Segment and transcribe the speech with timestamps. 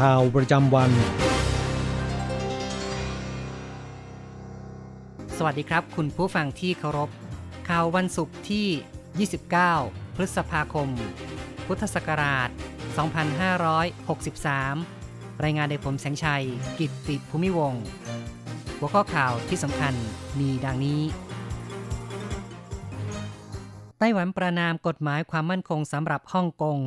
[0.00, 0.90] ข่าวประจำวัน
[5.36, 7.10] สวัสดีครับ คุณผู้ฟังที่เคารพ
[7.68, 9.28] ข่าววันศุกร์ที่
[9.72, 10.88] 29 พฤษภาคม
[11.66, 12.48] พุทธศักราช
[13.60, 16.44] 2563 รายงานโดยผมแสงชัย
[16.78, 17.74] กิตติภูมิวง
[18.78, 19.94] หัวข้อข่าวที่สำคัญ
[20.38, 21.00] มีดังนี้
[23.98, 26.80] ไต้หวันประนามกฎหมายความมั่นคงสำหรับฮ่องกง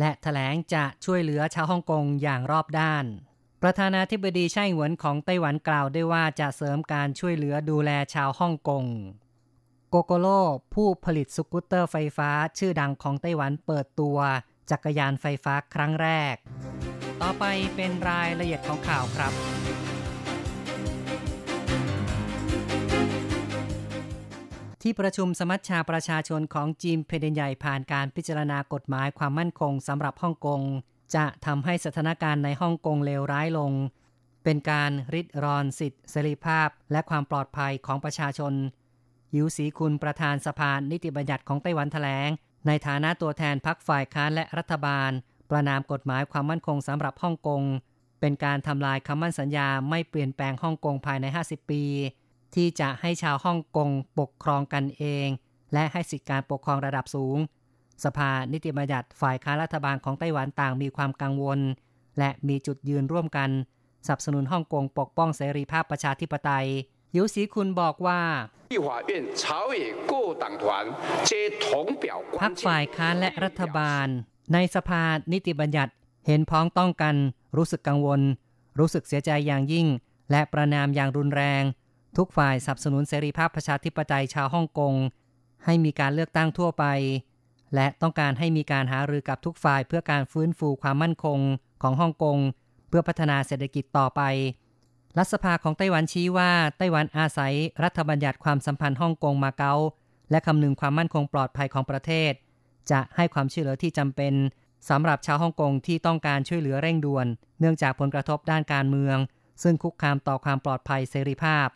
[0.00, 3.04] และแถลงจะช่วยเหลือชาวฮ่องกงอย่างรอบด้าน
[3.62, 8.84] ประธานาธิบดีไช่หวนของไต้หวันกล่าวได้ว่าจะเสริมการช่วยเหลือดูแลชาวฮ่องกง
[9.90, 10.26] โกโกโล
[10.74, 14.18] ผู้ผลิตสกูตเตอร์ไฟฟ้าชื่อดังของไต้หวันเปิดตัว
[14.70, 16.34] จักรยานไฟฟ้าครั้งแรก
[17.22, 17.44] ต่อไป
[17.76, 19.32] เป็นรายละเอียดของข่าวครับ
[24.82, 30.60] ที่ประชุมสมัชชาประชาชนของจีนเพเดนใหญ่ผ่านการพิจารณากฎหมายความมั่นคงสำหรับฮ่องกง
[31.14, 33.72] จะทำให้สถานการณ์ในฮ่องกงเลวร้ายลง
[34.44, 38.52] เป็นการริดรอนสิทธิเสรีภาพ และความปลอดภัยของประชาชน
[39.34, 42.28] ยิวสีคุณประธานสภานิติบัญญัติของไต้หวันแถลง
[42.66, 45.10] ในฐานะตัวแทนพักฝ่ายค้านและรัฐบาล
[45.50, 47.62] ประนามกฎหมายความมั่นคงสำหรับฮ่องกง
[48.20, 51.82] เป็นการทำลายคำมั่นสัญญาไม่เปลี่ยนแปลงฮ่องกงภายใน 50 ปี
[52.54, 55.28] ที่จะให้ชาวฮ่องกงปกครองกันเอง
[55.72, 57.38] และให้สิทธิการปกครองระดับสูง
[58.04, 61.60] สภานิติบัญญัติฝ่ายค้านรัฐบาลของไต้หวันต่างมีความกังวล
[62.18, 63.50] และมีจุดยืนร่วมกัน
[64.06, 66.66] สนับสนุนฮ่องกงปกป้องเสรีภาพประชาธิปไตย
[67.16, 68.20] ยูสีคุณบอกว่า
[72.40, 74.06] พักฝ่ายค้านและรัฐบาล
[74.52, 75.92] ในสภานิติบัญญัติ
[76.26, 77.16] เห็นพ้องต้องกัน
[77.56, 78.20] รู้สึกกังวล
[78.78, 79.86] รู้สึกเสียใจอย่างยิ่ง
[80.30, 81.62] และประนามอย่างรุนแรง
[82.18, 84.94] ทุกฝ่ายสนับสนุนเสรีภาพประชาธิปไตยชาวฮ่องกง
[85.64, 86.84] ให้มีการเลือกตั้งทั่วไป
[87.74, 91.38] และต้องการให้มีการหารือกับทุกฝ่ายเพื่อการฟื้นฟูความมั่นคง
[91.82, 92.38] ของฮ่องกง
[92.88, 94.22] เพื่อพัฒนาเศรษฐกิจต่อไป
[95.18, 99.74] รัฐสภาของไต้หวันชี้ว่าไต้หวันอาศัยรัฐบัญญัติความสัมพันธ์ฮ่องกงมาเก๊า
[100.30, 102.32] และคำนึงความมั่นคงปลอดภัยของประเทศ
[102.90, 104.34] จะให้ความช่วยเหลือที่จำเป็น
[104.88, 107.26] สำหรับชาวฮ่องกงที่ต้องการช่วยเหลือเร่งด่วน
[107.60, 109.16] เนื่องจากผลกระทบด้านการเมือง
[109.62, 111.68] ซึ่งคุกคามต่อความปลอดภัยเสรีภาพ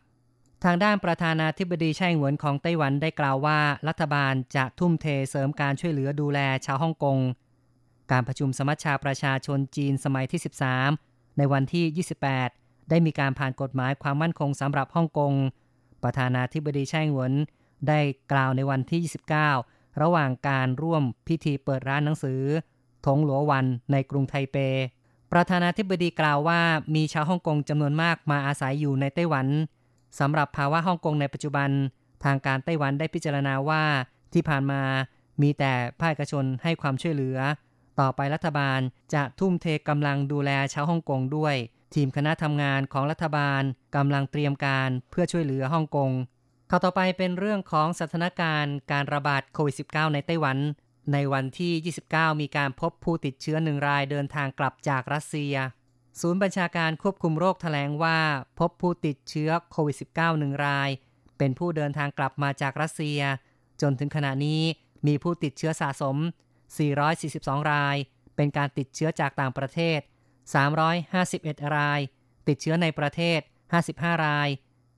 [0.64, 3.58] ทางด้านประธานาธิบดีไช่หวนของไต้หวันได้กล่าวว่า
[3.88, 7.18] รัฐบาลจะทุ่มเทเสริมการช่วยเหลือดูแลชาวฮ่องกง
[8.12, 10.40] การประชุมสมัชชาประชาชนจีนสมัยที่
[10.88, 12.06] 13 ในวันที่
[12.38, 15.32] 28 ได้มีการผ่านกฎหมายความมั่นคงสำหรับฮ่องกง
[16.02, 17.32] ประธานาธิบดีไช่หวน
[17.88, 18.00] ได้
[18.32, 19.00] กล่าวในวันที่
[19.52, 22.40] 29 ระหว่างการร่วมพิธีเปิดร้านหนังสือ
[23.06, 24.56] ทงหลัววันในกรุงไทเป
[25.32, 26.60] ประธานาธิบดีกล่าวว่า
[26.94, 29.46] มีชาวฮ่องกงจำนวนมากมาอาศัยอยู่ในไต้หวัน
[30.18, 31.70] สำหรับภาวะฮ่องกงในปัจจุบัน
[32.24, 33.84] ทางการไต้หวันได้พิจารณาว่า
[34.32, 34.82] ที่ผ่านมา
[35.42, 37.38] มีแต่ภาคเอกชนให้ความช่วยเหลือ
[38.00, 38.80] ต่อไปรัฐบาล
[39.14, 41.54] จะทุ่มเทกำลังดูแลชาวฮ่องกงด้วย
[41.94, 43.62] ทีมคณะทำงานของรัฐบาล
[43.96, 46.10] กำลังเตรียมการเพื่อช่วยเหลือฮ่องกง
[46.70, 50.58] ข่าวต่อไปเป็นเรื่องของสถานการณ์การระบาดโควิด -19 ในไต้หวัน
[51.12, 55.54] ในวันที่ 29 มีการพบผู้ติดเชื้อหนึ่งรายเดินทางกลับจากรัสเซีย
[56.20, 58.18] ศูนย์บัญชาการควบคุมโรคแถลงว่า
[58.58, 60.90] พบผู้ติดเชื้อโควิด -19 หนึ่งราย
[61.38, 63.20] เป็นผู้เดินทางกลับมาจากรัสเซีย
[63.82, 64.62] จนถึงขณะนี้
[65.06, 66.16] มีผู้ติดเชื้อสะสม
[66.94, 67.96] 442 ราย
[68.36, 70.00] เป็นการติดเชื้อจากต่างประเทศ
[70.88, 72.00] 351 ราย
[72.48, 73.40] ติดเชื้อในประเทศ
[73.82, 74.48] 55 ราย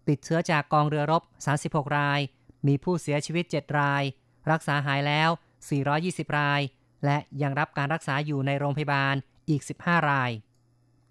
[0.08, 1.22] ติดเชื้อจากกองเรือรบ
[1.60, 2.20] 36 ราย
[2.66, 4.02] มีผู้เสียชีวิต 7 ราย
[4.50, 5.30] รักษาหายแล้ว
[5.84, 6.60] 420 ราย
[7.04, 9.14] และยังรับการรักษาอยู่ในโรงพยาบาล
[9.48, 10.30] อีก 15 ราย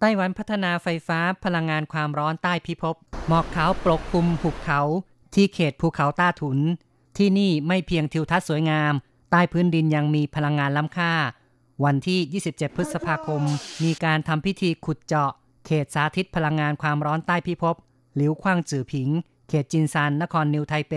[0.06, 2.96] ไต้หวันพัฒนาไฟฟ้าพลังงานความร้อนใต้พิภพ
[3.28, 4.80] หมอกขาวปกคลุมหุบเขา
[5.34, 6.58] ที่เขตภูเขาต้าถุน
[7.18, 8.92] ที่นี่ไม่เพียงทิวทัศน์สวยงาม
[9.30, 11.12] ใต้พื้นดินยังมีพลังงานล้ำค่า
[11.84, 13.42] วันที่ 27 พฤษภาคม
[13.84, 15.30] มีการทำพิธีขุดเจาะ
[15.66, 17.76] เขตสาธิตพลังงานความร้อนใต้พิภพ
[18.16, 19.08] หลิวขว้างจือผิง
[19.48, 20.94] เขตจินซานนครนิวไทเป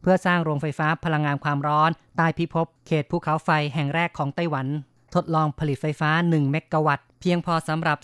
[0.00, 4.68] เพื่อสร้างโรงไฟฟ้าพลังงานความร้อนใต้พิภพเขตภูเขาไฟแห่งแรกของไต้หวัน
[5.14, 7.98] ทดลองผลิตไฟฟ้า 1 เมกะวัตต์ เพียงพอสำหรับ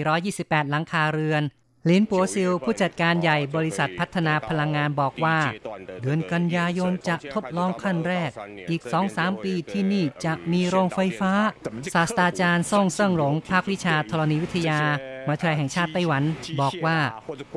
[0.00, 1.44] 3,428 หลังคาเรือน
[1.90, 5.38] ลินปัวซิล ผู้จัดการใหญ่บริษัทพัฒนาพลังงานบอกว่า
[6.02, 8.30] เดือนกันยายนจะทดลองขั้นแรก
[8.70, 11.32] อีก 2-3 ปีที่นี่จะมีโรงไฟฟ้า
[11.94, 14.80] ศาสตราจารย์ซ่องเซิงหลง ภาควิชาธรณีวิทยา
[15.28, 16.24] มาทยาแห่งชาติไต้หวัน
[16.60, 16.98] บอกว่า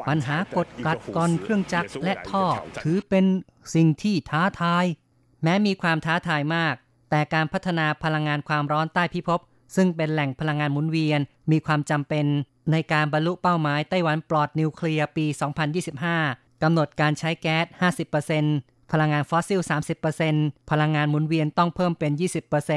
[0.08, 2.46] ปัญหากดกัดก่อนเครื่องจักรและท่อ
[2.82, 3.26] ถือเป็น
[3.76, 4.86] สิ่งที่ท้าทาย
[5.44, 6.76] แม้มีความท้าทายมาก
[7.10, 9.40] แต่การพัฒนาพลังงานความร้อนใต้พิภพ
[9.76, 11.20] ซึ่งเป็นแหล่งพลังงานหมุนเวียน
[11.52, 12.26] มีความจำเป็น
[12.72, 15.26] ในการบรรลุเป้าหมายไต้หวันปลอดนิวเคลียร์ปี
[15.94, 17.66] 2025 กำหนดการใช้แก๊ส
[18.30, 19.62] 50%พลังงานฟอสซิล
[20.16, 22.12] 30%พลังงานหมุนเวียนต้องเพิ่มเป็น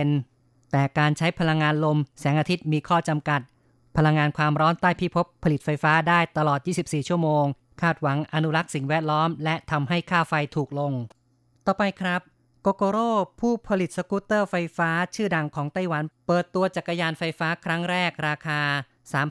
[0.02, 3.40] 20%แต่การใช้พลังงานลมแสงอาทิตย์มีข้อจำกัด
[3.96, 7.44] พลังงานความร้อนใต้พิภพผลิตไฟฟ้าได้ตลอด 24 ชั่วโมง
[7.80, 10.92] คาดหวังอนุรักษ์สิ่งแวดล้อม และทำให้ค่าไฟถูกลง
[11.66, 12.20] ต่อไปครับ
[12.68, 13.10] Gogoro
[13.40, 18.60] ผู้ผลิตสกูตเตอร์ไฟฟ้าชื่อดังของไต้หวัน เปิดตัวจักรยานไฟฟ้าครั้งแรกราคา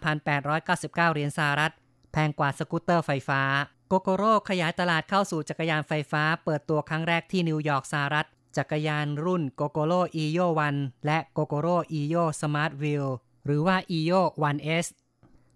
[0.01, 1.73] 3,899 เหรียญสหรัฐ
[2.11, 3.41] แพงกว่าสกูตเตอร์ไฟฟ้า
[3.87, 10.75] Gogoro ขยายตลาดเข้าสู่จักรยานไฟฟ้า เปิดตัวครั้งแรกที่นิวยอร์กสหรัฐ จักรยานรุ่น Gogoro Eeyo 1
[11.05, 13.05] และ Gogoro Eeyo smart wheel
[13.45, 14.11] หรือว่า Eeyo
[14.53, 14.85] 1S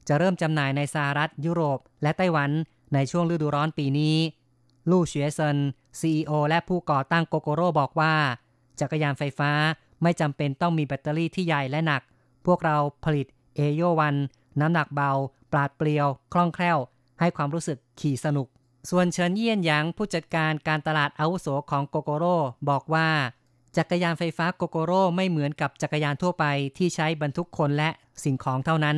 [0.07, 2.49] จะเริ่มจำหน่ายในสหรัฐยุโรป และไต้หวัน
[2.93, 4.15] ในช่วงฤดูร้อนปีนี้
[4.89, 5.57] ลู่เฉียเซิน
[5.99, 8.13] CEO และผู้ก่อตั้ง Gogoro บอกว่า
[8.79, 9.51] จักรยานไฟฟ้า
[10.03, 12.01] ไม่จำเป็นต้องมีแบตเตอรี่ที่ใหญ่และหนัก
[12.45, 14.15] พวกเราผลิตเอโยวัน
[14.59, 15.11] น้ำหนักเบา
[15.51, 16.77] ปราดเปรียว คล่องแคล่ว
[17.19, 18.47] ให้ความรู้สึกขี่สนุก
[18.89, 22.37] ส่วนเฉินเยี่ยนหยางผู้จัดการการตลาดอาวุโสของโกโกโร่
[22.69, 23.09] บอกว่า
[23.77, 26.45] จักรยานไฟฟ้าโกโกโร่ไม่เหมือนกับจักรยานทั่วไป
[26.77, 27.89] ที่ใช้บรรทุกคนและ
[28.23, 28.97] สิ่งของเท่านั้น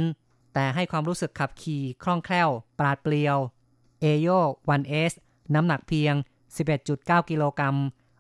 [0.54, 2.50] แต่ให้ความรู้สึกขับขี่คล่องแคล่ว
[2.80, 3.38] ปราดเปรียว
[4.02, 4.28] เอโย
[4.70, 5.14] 1S
[5.54, 6.16] น้ำหนักเพียง
[6.78, 7.76] 11.9 กิโลกรัม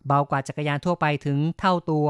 [0.07, 2.07] เบากว่าจักรยานทั่วไปถึงเท่าตัว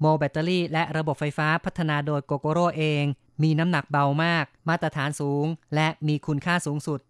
[0.00, 3.04] โมแบตเตอรี่และระบบไฟฟ้าพัฒนาโดยโกโกโร่เอง
[3.42, 7.00] มีน้ำหนักเบามาก มาตรฐานสูง และมีคุณค่าสูงสุด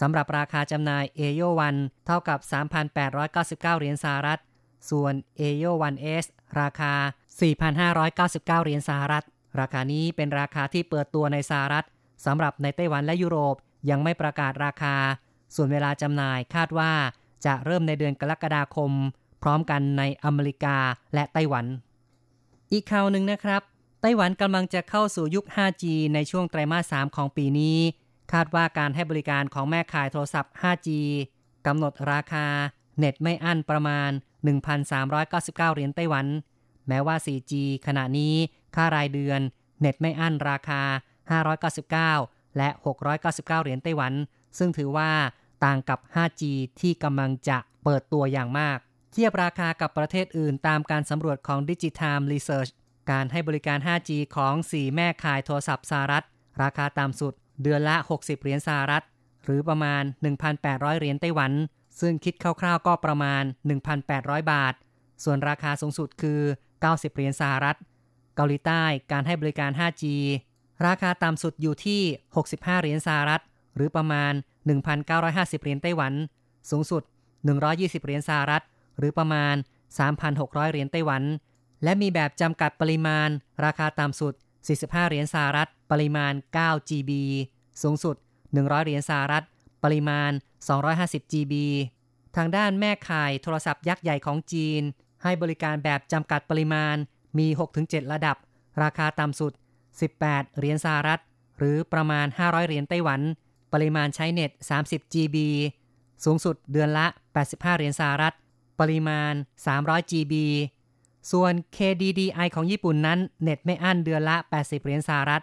[0.00, 1.76] สำหรับราคาจำหน่ายเอโยวัน
[2.06, 2.38] เท่ากับ
[3.04, 4.40] 3,899 เหรียญสหรัฐ
[4.90, 5.64] ส่วนเอโย
[5.94, 6.24] 1S
[6.60, 6.92] ราคา
[7.78, 9.24] 4,599 เหรียญสหรัฐ
[9.60, 11.86] ราคานี้เป็นราคาที่เปิดตัวในสหรัฐ
[12.26, 13.56] สำหรับในไต้หวันและยุโรป
[13.90, 14.96] ยังไม่ประกาศราคา
[15.54, 16.92] ส่วนเวลาจำหน่ายคาดว่า
[17.46, 18.92] จะเริ่มในเดือนกรกฎาคม
[19.42, 20.76] พร้อมกันในอเมริกา
[21.14, 21.66] และไต้หวัน
[22.72, 23.62] อีกข่าวหนึ่งนะครับ
[24.00, 25.84] ไต้หวันกำลังจะเข้าสู่ยุค 5G
[26.14, 27.76] ในช่วงไตรมาส 3 ของปีนี้
[28.32, 30.88] คาดว่าการให้บริการของแม่ขายโทรศัพท์ 5G
[31.66, 32.46] กำหนดราคา
[32.98, 34.10] เน็ตไม่อั้นประมาณ
[34.72, 36.26] 1,399 เหรียญไต้หวัน
[36.88, 37.52] แม้ว่า 4G
[37.86, 38.34] ขณะนี้
[38.74, 39.40] ค่ารายเดือน
[39.80, 40.82] เน็ตไม่อั้นราคา
[42.10, 42.68] 599 และ
[43.14, 44.12] 699 เหรียญไต้หวัน
[44.58, 45.10] ซึ่งถือว่า
[45.64, 46.42] ต่างกับ 5G
[46.80, 48.78] ที่กำลังจะเปิดตัวอย่างมาก
[49.12, 52.70] เทียบราคากับประเทศอื่นตามการสำรวจของ Digitime Research
[53.10, 56.24] การให้บริการ 5G ของ 4 แม่ขายโทรศัพท์สหรัฐ
[56.62, 59.04] ราคาต่ำสุดเดือนละ 60 เหรียญสหรัฐ
[59.44, 60.02] หรือประมาณ
[60.50, 61.52] 1,800 เหรียญไต้หวัน
[62.00, 63.42] ซึ่งคิดคร่าวๆก็ประมาณ
[63.96, 64.74] 1,800 บาท
[65.24, 66.40] ส่วนราคาสูงสุดคือ
[66.78, 67.76] 90 เหรียญสหรัฐ
[68.36, 68.82] เกาหลีใต้
[69.12, 70.04] การให้บริการ 5G
[70.86, 72.02] ราคาต่ำสุดอยู่ที่
[72.42, 73.42] 65 เหรียญสหรัฐ
[73.76, 74.32] หรือประมาณ
[74.68, 76.12] 1,950 เหรียญไต้หวัน
[76.70, 77.02] สูงสุด
[77.54, 78.62] 120 เหรียญสหรัฐ
[78.98, 79.54] หรือประมาณ
[80.12, 81.22] 3,600 เหรียญไต้หวัน
[81.84, 83.28] และมีแบบจำกัดปริมาณ
[83.64, 84.34] ราคาต่ำสุด
[84.70, 86.32] 45 เหรียญสหรัฐ ปริมาณ
[86.62, 87.10] 9 GB
[87.82, 88.16] สูงสุด
[88.54, 89.44] 100 เหรียญสหรัฐ
[89.84, 90.30] ปริมาณ
[90.82, 91.54] 250 GB
[92.36, 94.82] ทางด้านแม่ข่ายโทรศัพท์ยักษ์ใหญ่ของจีน
[95.22, 96.96] ให้บริการแบบจำกัดปริมาณ
[97.38, 97.46] มี
[97.80, 98.36] 6-7 ระดับ
[98.82, 99.52] ราคาต่ำสุด
[100.00, 101.20] 18 เหรียญสหรัฐ
[101.58, 103.20] หรือประมาณ 500 เหรียญไต้หวัน
[103.72, 104.50] ปริมาณใช้เน็ต
[104.82, 105.36] 30 GB
[106.24, 107.06] สูงสุดเดือนละ
[107.42, 108.34] 85 เหรียญสหรัฐ
[108.80, 109.32] ปริมาณ
[109.72, 110.34] 300 GB
[111.32, 115.42] ส่วน KDDI ของญี่ปุ่นนั้น เน็ตไม่อั้นเดือนละ 80 เหรียญสหรัฐ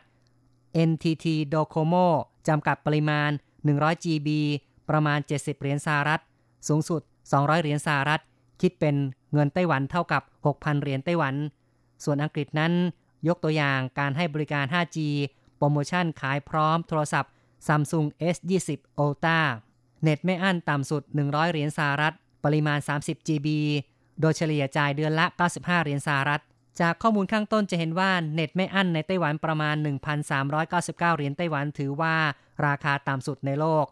[0.90, 2.08] NTT Docomo
[2.48, 3.30] จำกัดปริมาณ
[3.68, 4.30] 100 GB
[4.90, 6.22] ประมาณ 70 เหรียญสหรัฐ
[6.68, 8.22] สูงสุด 200 เหรียญสหรัฐ
[8.62, 8.96] คิดเป็น
[9.34, 11.36] เงินไต้หวันเท่ากับ 6,000 เหรียญไต้หวัน
[12.04, 12.74] ส่วนอังกฤษนั้น
[13.28, 14.98] ยกตัวอย่างการให้บริการ 5G
[15.58, 17.32] โปรโมชั่นขายพร้อมโทรศัพท์
[17.68, 18.70] Samsung S20
[19.04, 19.40] Ultra
[20.04, 23.48] เน็ตไม่อั้นต่ำสุด 100 เหรียญสหรัฐ ปริมาณ 30 GB
[24.22, 26.42] โดยเฉลี่ยจ่ายเดือนละ 95 เหรียญสหรัฐ
[26.82, 29.76] จากข้อมูลข้างต้นจะเห็นว่าเน็ตไม่อั้นในไต้หวันประมาณ
[30.42, 32.16] 1,399 เหรียญไต้หวันถือว่า
[32.68, 33.86] ราคาต่ำสุดในโลก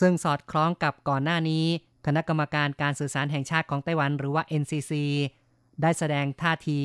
[0.00, 1.64] ซึ่งสอดคล้องกับก่อนหน้านี้
[2.06, 4.92] คณะกรรมการการสื่อสารแห่งชาติของไต้หวันหรือว่า NCC
[5.82, 6.78] ได้แสดงท่าที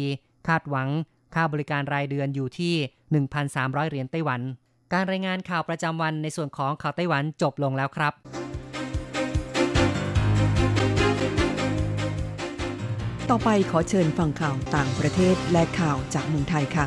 [0.48, 0.90] คาดหวัง
[1.36, 2.76] ค่าบริการรายเดือนอยู่ที่
[3.28, 4.42] 1,300 เหรียญไต้หวัน
[4.93, 8.13] การรายงานข่าวประจำวันในส่วนของข่าวไต้หวันจบลงแล้วครับ
[13.29, 16.86] ต่อไปขอเชิญฟังข่าวต่างประเทศและข่าวจากเมืองไทยค่ะ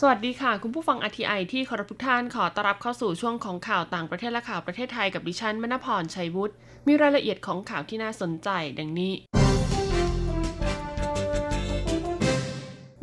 [0.00, 6.54] สวัสดีค่ะ คุณผู้ฟังอทีไอที่เคารพทุกท่านขอต้อนรับเข้าสู่ช่วงของข่าวต่างประเทศและข่าวประเทศไทยกับดิฉันมณพรชัยวุฒิ
[6.86, 9.12] มีรายละเอียดของข่าวที่น่าสนใจดังนี้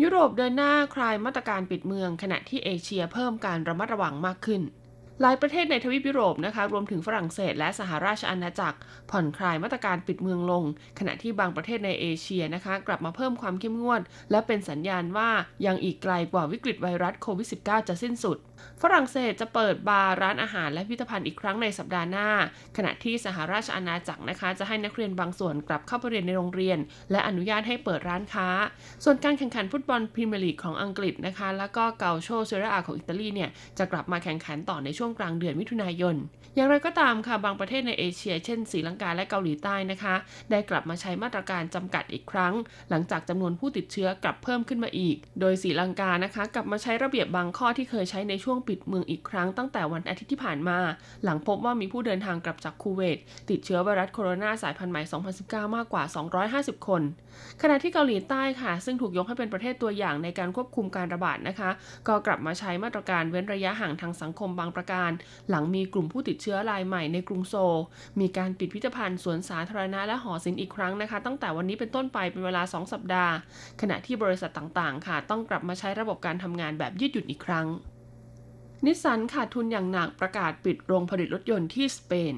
[0.03, 4.61] ยุโรปเดินหน้าคลายมาตรการปิดเมือง ขณะที่เอเชียเพิ่มการระมัดระวังมากขึ้น
[5.21, 8.77] หลายประเทศในทวีปยุโรปนะคะ รวมถึงฝรั่งเศส และสหราชอาณาจักร
[9.11, 10.63] ผ่อนคลายมาตรการปิดเมืองลง
[10.99, 14.01] ขณะที่บางประเทศในเอเชียนะคะ กลับมาเพิ่มความเข้มงวด
[14.31, 15.29] และเป็นสัญญาณว่า
[15.65, 18.37] ยังอีกไกลกว่าวิกฤตไวรัสโควิด -19 จะสิ้นสุด
[18.81, 22.27] ฝรั่งเศสจะเปิดบาร์ร้านอาหารและพิพิธภัณฑ์อีกครั้งในสัปดาห์หน้า
[22.77, 26.77] ขณะที่สหราชอาณาจักรนะคะ จะให้นักเรียนบางส่วนกลับเข้าไปเรียนในโรงเรียน
[27.11, 28.47] และอนุญาตให้เปิดร้านค้า
[29.03, 36.15] ส่วนการแข่งขันฟุตบอลพรีเมียร์ลีกของอังกฤษนะคะ แล้วก็กัลโช่เซเรียอาของอิตาลีเนี่ยจะกลับมาแข่งขันต่อในช่วงกลางเดือนมิถุนายน
[36.55, 40.15] อย่างไรก็ตามค่ะบางประเทศในเอเชีย เช่นศรีลังกาและเกาหลีใต้นะคะ
[40.51, 42.53] ได้กลับมาใช้มาตรการจำกัดอีกครั้ง
[42.89, 50.77] หลังจากจำนวนผู้ติดเชื้อกลับเพิ่มขึ้นมาอีก โดยศรีลังกานะคะ กลับมาใช้ระเบียบบางข้อที่เคยใช้ในช่วง่วงปิดเมืองอีกครั้งตั้งแต่วันอาทิตย์ที่ผ่านมา
[51.23, 53.17] หลังพบว่ามีผู้เดินทางกลับจากคูเวต
[53.49, 55.01] ติดเชื้อไวรัสโคโรนาสายพันธุ์ใหม่
[55.67, 56.03] 2019 มากกว่า
[56.45, 57.01] 250 คน
[57.61, 61.69] ขณะที่เกาหลีใต้ค่ะ ซึ่งถูกยกให้เป็นประเทศตัวอย่างในการควบคุมการระบาดนะคะ
[62.07, 65.11] ก็กลับมาใช้มาตรการเว้นระยะห่างทางสังคมบางประการ
[65.49, 67.79] หลังมีกลุ่มผู้ติดเชื้อรายใหม่ในกรุงโซล
[68.19, 73.33] มีการปิดพิพิธภัณฑ์สวนสาธารณะและหอศิลป์อีกครั้งนะคะ ตั้งแต่วันนี้เป็นต้นไปเป็นเวลา 2 สัปดาห์
[73.81, 77.67] ขณะที่บริษัทต่างๆ ค่ะ ต้องกลับมาใช้ระบบการทำงานแบบยืดหยุ่นอีกครั้ง
[78.85, 82.35] นิสสันขาดทุนอย่างหนักประกาศปิดโรงผลิตรถยนต์ที่สเปน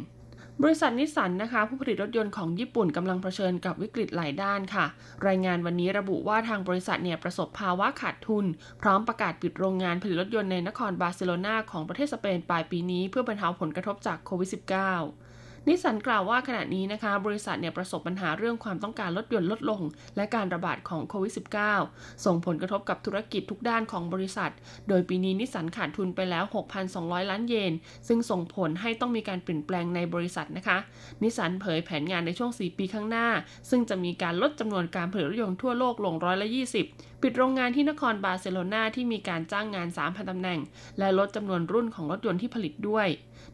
[0.63, 4.85] บริษัทนิสสันนะคะ ผู้ผลิตรถยนต์ของญี่ปุ่นกำลังเผชิญกับวิกฤตหลายด้านค่ะ
[5.27, 8.45] รายงานวันนี้ระบุว่าทางบริษัทเนี่ยประสบภาวะขาดทุน
[8.81, 15.20] พร้อมประกาศปิดโรงงานผลิตรถยนต์ในนครบาร์เซโลนาของประเทศสเปนปลายปีนี้เพื่อบรรเทาผลกระทบจากโควิด -19
[15.67, 19.81] นิสสันกล่าวว่าขณะนี้นะคะ บริษัทเนี่ยประสบปัญหาเรื่องความต้องการรถยนต์ลดลง
[20.15, 21.33] และการระบาดของโควิด
[21.77, 24.51] -19 ส่งผลกระทบกับธุรกิจทุกด้านของบริษัท
[24.87, 26.43] โดยปีนี้นิสสันขาดทุนไปแล้ว
[26.87, 27.73] 6,200 ล้านเยน
[28.07, 30.77] ซึ่งส่งผลให้ต้องมีการเปลี่ยนแปลงในบริษัทนะคะ
[31.23, 33.27] นิสสันเผยแผนงานในช่วง 4 ปีข้างหน้า
[33.69, 36.47] ซึ่งจะมีการลดจำนวนการผลิตรถยนต์ทั่วโลกลงร้อยละ
[36.85, 40.59] 20 ปิดโรงงานที่นครบาร์เซโลนาที่มีการจ้างงาน 3,000ตำแหน่ง
[40.99, 43.07] และลดจำนวนรุ่นของรถยนต์ที่ผลิตด้วย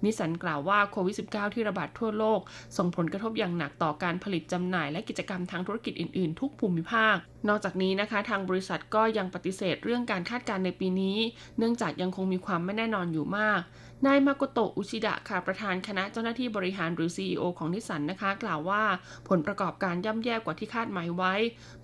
[0.06, 2.40] นิสันกล่าวว่าโควิด -19 ที่ระบาดทั่วโลก
[2.78, 7.16] ส่งผลกระทบอย่างหนักต่อการผลิตจำหน่ายและกิจกรรมทางธุรกิจอื่น ๆ ทุกภูมิภาค
[7.48, 11.18] นอกจากนี้นะคะทางบริษัทก็ยังปฏิเสธเรื่องการคาดการณ์ในปีนี้
[11.58, 13.62] เนื่องจากยังคงมีความไม่แน่นอนอยู่มาก
[14.06, 18.84] นายมาโกโตะอุชิดะค่ะประธานคณะเจ้าหน้าที่บริหารหรือ CEO ของนิสสันนะคะ กล่าวว่า
[19.30, 21.34] ผลประกอบการย่ำแย่กว่าที่คาดหมายไว้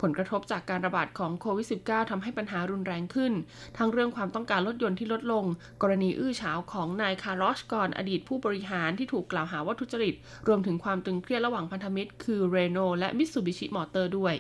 [0.01, 3.33] ผลกระทบจากการระบาดของโควิด -19 ทำให้ปัญหารุนแรงขึ้น
[3.77, 5.45] ทั้งเรื่องความต้องการรถยนต์ที่ลดลง
[5.81, 10.15] กรณีอื้อฉาวของนายคาร์ลอสกอส์นอดีตผู้บริหารที่ถูกกล่าวหาว่าทุจริต
[10.47, 14.35] รวมถึงความตึงเครียดระหว่างพันธมิตร คือเรโนและมิตซูบิชิมอเตอร์ด้วย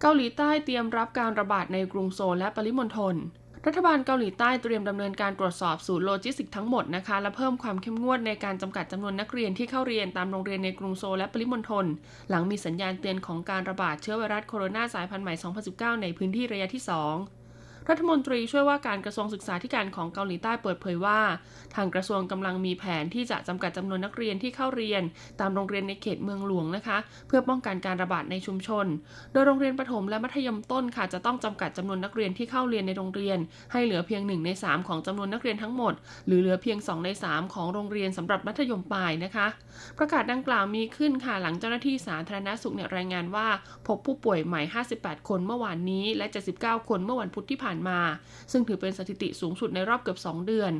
[0.00, 3.16] เกาหลีใต้เตรียมรับการระบาดในกรุงโซลและปริมณฑล
[3.68, 11.86] รัฐบาลเกาหลีใต้เตรียมดำเนินการตรวจสอบศูนย์โลจิสติกส์ทั้งหมดนะคะ และเพิ่มความเข้มงวดในการจำกัดจำนวนนักเรียนที่เข้าเรียนตามโรงเรียนในกรุงโซลและปริมณฑล
[12.30, 15.34] หลังมีสัญญาณเตือนของการระบาดเชื้อไวรัสโคโรนาสายพันธุ์ใหม่
[15.68, 17.43] 2019 ในพื้นที่ระยะที่ 2
[17.90, 21.20] รัฐมนตรีช่วยว่าการกระทรวงศึกษาธิการของเกาหลีใต้เปิดเผยว่า
[21.74, 25.02] ทางกระทรวงกำลังมีแผนที่จะจำกัดจำนวนนักเรียนที่เข้าเรียน
[25.40, 26.98] ตามโรงเรียนในเขตเมืองหลวงนะคะ
[27.28, 28.86] เพื่อป้องกันการระบาดในชุมชน
[29.32, 33.38] โดยโรงเรียนประถมและมัธยมต้นค่ะจะต้องจำกัดจำนวนนักเรียนที่เข้าเรียนในโรงเรียน
[33.72, 35.94] ให้เหลือเพียง1ใน3ของจำนวนนักเรียนทั้งหมด
[36.26, 39.46] หรือเหลือเพียง 2 ใน 3 ของโรงเรียนสำหรับมัธยมปลายนะคะ
[39.98, 43.46] ประกาศดังกล่าวมีขึ้นค่ะหลังเจ้าหน้าที่สาธารณสุขเนี่ยรายงานว่า
[43.86, 44.62] พบผู้ป่วยใหม่
[44.94, 46.26] 58 คนเมื่อวานนี้ และ
[46.58, 48.00] 79 คนเมื่อวันพุธที่ผ่านมา
[48.52, 50.72] ซึ่งถือเป็นสถิติสูงสุดในรอบเกือบ 2 เดือน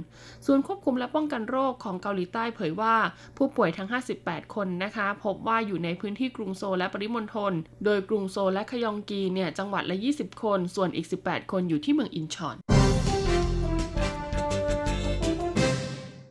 [0.46, 2.96] ส่วนควบคุมและป้องกันโรคของเกาหลีใต้เผยว่า
[3.36, 3.88] ผู้ป่วยทั้ง
[4.20, 7.52] 58 คนนะคะ พบว่าอยู่ในพื้นที่กรุงโซลและปริมณฑล
[7.84, 12.56] โดยกรุงโซลและคยองกีเนี่ยจังหวัดละ 20 คน ส่วนอีก 18 คนอยู่ที่เมืองอินชอน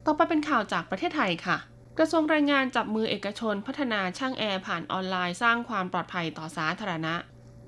[0.06, 1.58] ต่อไปเป็นข่าวจากประเทศไทยค่ะ
[1.98, 7.16] กระทรวงแรงงานจับมือเอกชนพัฒนาช่างแอร์ผ่านออนไลน์สร้างความปลอดภัยต่อสาธารณะ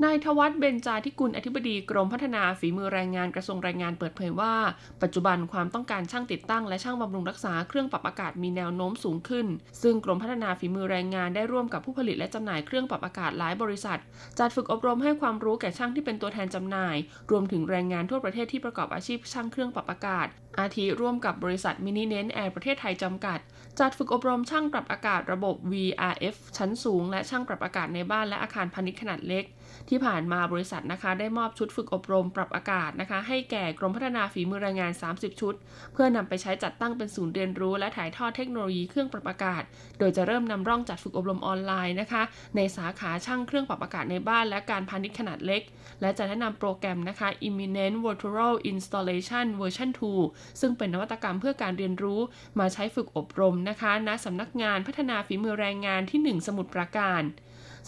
[0.04, 4.54] นายทวัฒน์เบญจาธิกุลอธิบดีกรมพัฒนาฝีมือแรงงานกระทรวงแรงงานเปิดเผยว่า
[5.02, 9.48] ปัจจุบันความต้องการช่างติดตั้งและช่างบำรุงรักษาเครื่องปรับอากาศมีแนวโน้มสูงขึ้น
[9.82, 14.00] ซึ่งกรมพัฒนาฝีมือแรงงานได้ร่วมกับผู้ผลิตและจำหน่ายเครื่องปรับอากาศหลายบริษัท
[14.40, 16.98] จัดฝึกอบรมให้ความรู้แก่ช่างที่เป็นตัวแทนจำหน่าย
[17.32, 20.28] รวมถึงแรงงานทั่วประเทศที่ประกอบอาชีพช่างเครื่องปรับอากาศ
[20.60, 23.40] อาทิร่วมกับบริษัท Eminent Air ประเทศไทยจำกัด
[23.80, 29.44] จัดฝึกอบรมช่างปรับอากาศระบบ VRF ชั้นสูง และช่างปรับอากาศในบ้านและอาคารพาณิชย์ขนาดเล็ก
[29.90, 35.54] ที่ผ่านมาบริษัทนะคะได้มอบชุดฝึกอบรมปรับอากาศนะคะ ให้แก่กรมพัฒนาฝีมือแรงงาน 30 ชุด
[35.94, 39.64] เพื่อนำไปใช้จัดตั้งเป็นศูนย์เรียนรู้ และถ่ายทอดเทคโนโลยีเครื่องปรับอากาศ
[40.00, 42.24] โดยจะเริ่มนำร่องจัดฝึกอบรมออนไลน์นะคะ
[42.56, 45.62] ในสาขาช่างเครื่องปรับอากาศในบ้านและการพาณิชย์ขนาดเล็ก
[46.02, 49.90] และจะแนะนำโปรแกรมนะคะ Imminent Virtual Installation Version
[50.26, 52.20] 2 ซึ่งเป็นนวัตกรรมเพื่อการเรียนรู้
[52.60, 57.24] มาใช้ฝึกอบรมนะคะณสำนักงานพัฒนาฝีมือแรงงานที่ 1 สมุทรปราการ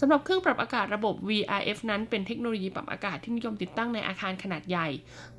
[0.00, 4.88] สำหรับเครื่องปรับอากาศระบบ VRF นั้นเป็นเทคโนโลยีปรับอากาศที่นิยมติดตั้งในอาคารขนาดใหญ่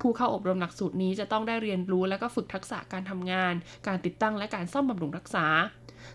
[0.00, 3.54] ผู้เข้าอบรมหลักสูตรนี้จะต้องได้เรียนรู้และก็ฝึกทักษะการทำงาน
[3.86, 5.46] การติดตั้งและการซ่อมบำรุงรักษา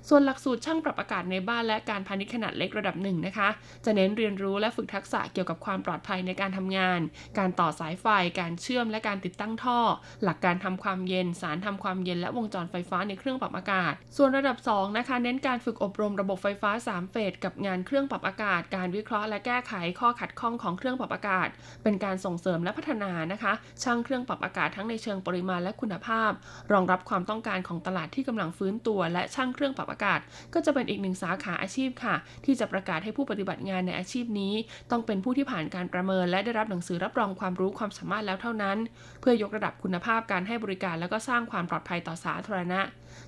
[0.09, 3.49] ส่วนหลักสูตรช่างปรับอากาศในบ้านและการพาณิชย์ขนาดเล็กระดับหนึ่งนะคะ
[3.85, 6.99] จะเน้นเรียนรู้และฝึกทักษะเกี่ยวกับความปลอดภัยในการทำงาน
[7.39, 8.05] การต่อสายไฟ
[8.39, 9.79] การเชื่อมและการติดตั้งท่อ
[10.23, 18.34] หลักการทำความเย็น สารทำความเย็นและวงจรไฟฟ้าในเครื่องปรับอากาศ ส่วนระดับ2นะคะเน้นการฝึกอบรมระบบไฟฟ้า3เฟสกับงานเครื่องปรับอากาศ
[18.75, 21.47] การวิเคราะห์และแก้ไขข้อขัดข้องของเครื่องปรับอากาศ
[21.83, 26.31] เป็นการส่งเสริมและพัฒนานะคะ ช่างเครื่องปรับอากาศทั้งในเชิงปริมาณและคุณภาพ
[26.71, 30.19] รองรับความต้องการของตลาดที่กำลังฟื้นตัว และช่างเครื่องปรับอากาศ
[30.53, 32.15] ก็จะเป็นอีกหนึ่งสาขาอาชีพค่ะ
[32.45, 34.53] ที่จะประกาศให้ผู้ปฏิบัติงานในอาชีพนี้
[34.91, 38.77] ต้องเป็นผู้ที่ผ่านการประเมิน และได้รับหนังสือรับรองความรู้ความสามารถแล้วเท่านั้น
[39.21, 42.81] เพื่อยกระดับคุณภาพการให้บริการและก็สร้างความปลอดภัยต่อสาธารณะ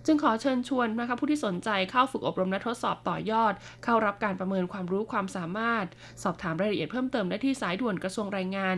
[0.06, 5.86] จึงขอเชิญชวนนะคะผู้ที่สนใจเข้าฝึกอบรมและทดสอบต่อยอด เข้ารับการประเมินความรู้ความสามารถ
[6.24, 8.75] สอบถามรายละเอียดเพิ่มเติมได้ที่สายด่วนกระทรวงแรงงาน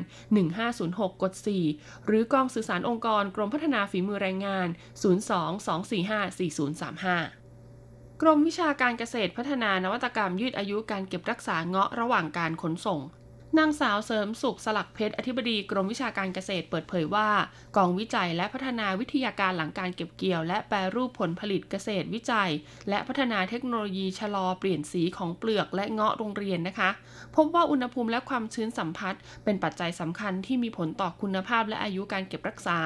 [0.60, 1.34] 1506 กด
[1.70, 4.68] 4 หรือกองสื่อสารองค์กรกรมพัฒนาฝีมือแรงงาน
[7.30, 13.00] 02-245-4035กรมวิชาการเกษตรพัฒนานวัตกรรมยืดอายุการเก็บรักษาเงาะระหว่างการขนส่ง
[13.58, 17.30] นางสาวเสริมสุขสลักเพชรอธิบดีกรมวิชาการเกษตรเปิดเผยว่า
[17.78, 22.52] กองวิจัยและพัฒนาวิทยาการหลังการเก็บเกี่ยว และแปรรูปผลผลิตเกษตรวิจัย
[22.90, 26.90] และพัฒนาเทคโนโลยีชะลอเปลี่ยนสีของเปลือกและเงาะโรงเรียนนะคะ
[27.36, 29.14] พบว่าอุณหภูมิและความชื้นสัมผัส
[29.44, 32.80] เป็นปัจจัยสำคัญที่มีผลต่อคุณภาพและอายุการเก็บรักษา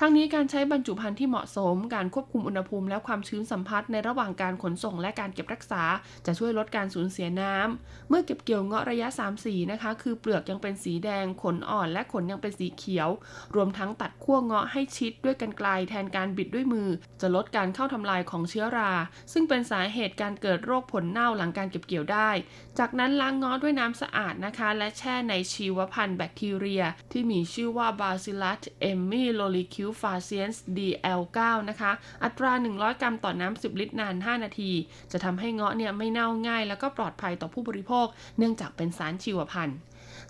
[0.00, 5.82] ทั้งนี้การใช้บรรจุภัณฑ์ที่เหมาะสม การควบคุมอุณหภูมิและความชื้นสัมผัสในระหว่างการขนส่งและการเก็บรักษา
[6.26, 13.08] จะช่วยลดการสูญเสียน้ำเมื่อเก็บเกี่ยวเงาะระยะ 3 สีนะคะ คือเปลือกยังเป็นสีแดง ขนอ่อนและขนยังเป็นสีเขียว
[13.54, 16.88] รวมทั้งตัดขั้วเงาะให้ชิดด้วยกันไกลแทนการบิดด้วยมือ
[17.20, 18.92] จะลดการเข้าทำลายของเชื้อรา
[19.32, 22.30] ซึ่งเป็นสาเหตุการเกิดโรคผลเน่าหลังการเก็บเกี่ยวได้
[22.78, 28.60] จากนั้นล้างเงาะด้วยน้ำสะอาดนะคะ และแช่ในชีวพันธุ์แบคทีเรีย ที่มีชื่อว่า Bacillus
[30.00, 31.38] ฟลาเซียนส์ DL9
[31.70, 31.92] นะคะ
[32.24, 34.70] อัตรา 100 กรัมต่อน้ำ 10 ลิตรนาน 5 นาที
[35.12, 38.06] จะทำให้เงาะเนี่ยไม่เน่าง่าย แล้วก็ปลอดภัยต่อผู้บริโภค
[38.38, 39.78] เนื่องจากเป็นสารชีวพันธุ์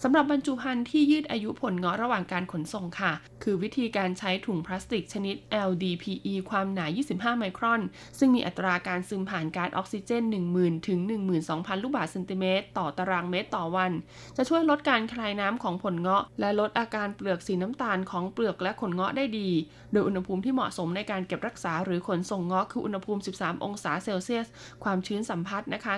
[0.02, 5.34] สำหรับบรรจุภัณฑ์ที่ยืดอายุผลเงาะระหว่างการขนส่งค่ะ คือวิธีการใช้ถุงพลาสติกชนิด
[5.68, 7.80] LDPE ความหนา 25 ไมครอน
[8.18, 10.22] ซึ่งมีอัตราการซึมผ่านก๊าซออกซิเจน
[10.56, 10.98] 10,000 ถึง
[11.42, 13.92] 12,000 ลูกบาศก์เซนติเมตร ต่อตารางเมตรต่อวัน
[14.36, 19.50] จะช่วยลดการคลายน้ำของผลเงาะ และลดอาการเปลือกสีน้ำตาลของเปลือกและขนเงาะได้ดี
[19.92, 24.46] โดยอุณหภูมิที่เหมาะสมในการเก็บรักษาหรือขนส่งเงาะคืออุณหภูมิ 13 องศาเซลเซียส
[24.84, 25.94] ความชื้นสัมผัสนะคะ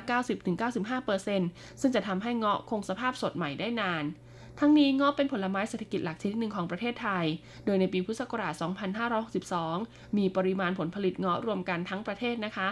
[1.09, 4.05] 90-95%ซึ่งจะทำให้เงาะคงสภาพสดใหม่ได้นาน
[4.61, 7.25] ทั้งนี้งาะเป็นผลไม้เศรษฐกิจหลักชนิดหนึ่งของประเทศไทย
[7.65, 8.55] โดยในปีพุทธศักราช
[9.35, 12.69] 2562 มีปริมาณผลผลิตเงาะรวมกันทั้งประเทศนะคะ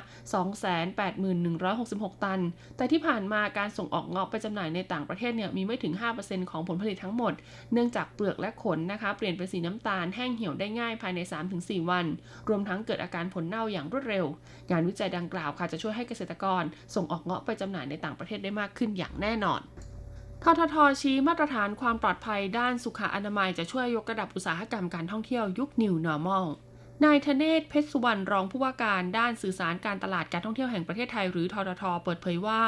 [0.94, 2.40] 281,166 ตัน
[2.76, 7.32] แต่ที่ผ่านมาการส่งออกเงาะไปจำหน่ายในต่างประเทศเนี่ยมีไม่ถึง 5%ของผลผลิตทั้งหมด
[7.72, 11.20] เนื่องจากเปลือกและขนนะคะ เปลี่ยนเป็นสีน้ำตาลแห้งเหี่ยวได้ง่ายภายใน
[11.54, 12.06] 3-4 วัน
[12.48, 14.24] รวมทั้งเกิดอาการผลเน่าอย่างรวดเร็ว
[14.70, 16.62] งานวิจัยดังกล่าวค่ะจะช่วยให้เกษตรกร
[16.94, 19.62] ส่งออกเงาะไปจำหน่ายในต่างประเทศได้มากขึ้นอย่างแน่นอน
[20.44, 26.46] ทททชี้มาตรฐานความปลอดภัยด้านสุขอนามัยจะช่วยยกระดับอุตสาหกรรมการท่องเที่ยวยุค New Normal
[27.04, 32.62] นายธเนศเพชรสุวรรณรองผู้ว่าการด้านสื่อสารการตลาดการท่องเที่ยวแห่งประเทศไทยหรือททท เปิดเผยว่า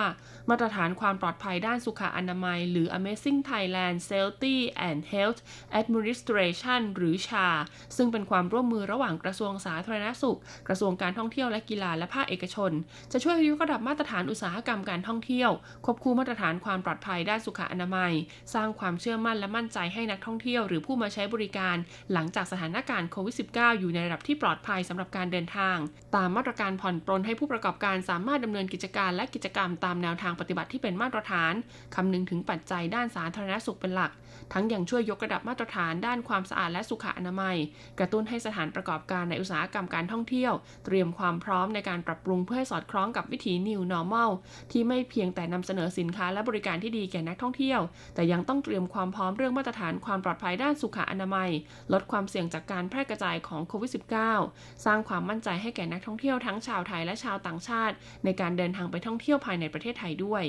[0.50, 4.56] มาตรฐานความปลอดภัยด้านสุขอนามัย หรือ Amazing Thailand Safety
[4.88, 5.40] and Health
[5.80, 7.48] Administration หรือชา
[7.96, 10.38] ซึ่งเป็นความร่วมมือระหว่างกระทรวงสาธารณสุข
[10.68, 12.72] กระทรวงการท่องเที่ยวและกีฬาและภาคเอกชน
[13.12, 15.50] จะช่วยยกระดับมาตรฐานอุตสาหกรรมการท่องเที่ยว
[15.84, 18.12] ควบคู่มาตรฐานความปลอดภัยด้านสุขอนามัย
[18.54, 21.76] สร้างความเชื่อมั่นและมั่นใจให้นักท่องเที่ยว หรือผู้มาใช้บริการ
[22.12, 25.76] หลังจากสถานการณ์โควิด -19 อยู่ในระดับที่ปลอดภัยสำหรับการเดินทาง
[26.16, 31.54] ตามมาตรการผ่อนปรนให้ผู้ประกอบการสามารถดำเนินกิจการและกิจกรรมตามแนวทางปฏิบัติที่เป็นมาตรฐาน
[31.94, 34.12] คำนึงถึงปัจจัยด้านสาธารณสุขเป็นหลัก
[34.52, 37.56] ทั้งยังช่วยยกระดับมาตรฐานด้านความสะอาดและสุขอนามัย
[37.98, 40.52] กระตุ้นให้สถานประกอบการในอุตสาหกรรมการท่องเที่ยว
[40.84, 44.30] เตรียมความพร้อมในการปรับปรุงเพื่อให้สอดคล้องกับวิถี New Normal
[44.72, 47.80] ที่ไม่เพียงแต่นำเสนอสินค้าและบริการที่ดีแก่นักท่องเที่ยว
[48.14, 51.50] แต่ยังต้องเตรียมความพร้อมเรื่องมาตรฐานความปลอดภัยด้านสุขอนามัย
[51.92, 53.90] ลดความเสี่ยงจากการแพร่กระจายของโควิด
[54.36, 60.44] -19 สร้างความมั่นใจให้แก่นักท่องเที่ยวทั้งชาวไทยและชาวต่างชาติ ในการเดินทางไปท่องเที่ยวภายในประเทศไทยด้วย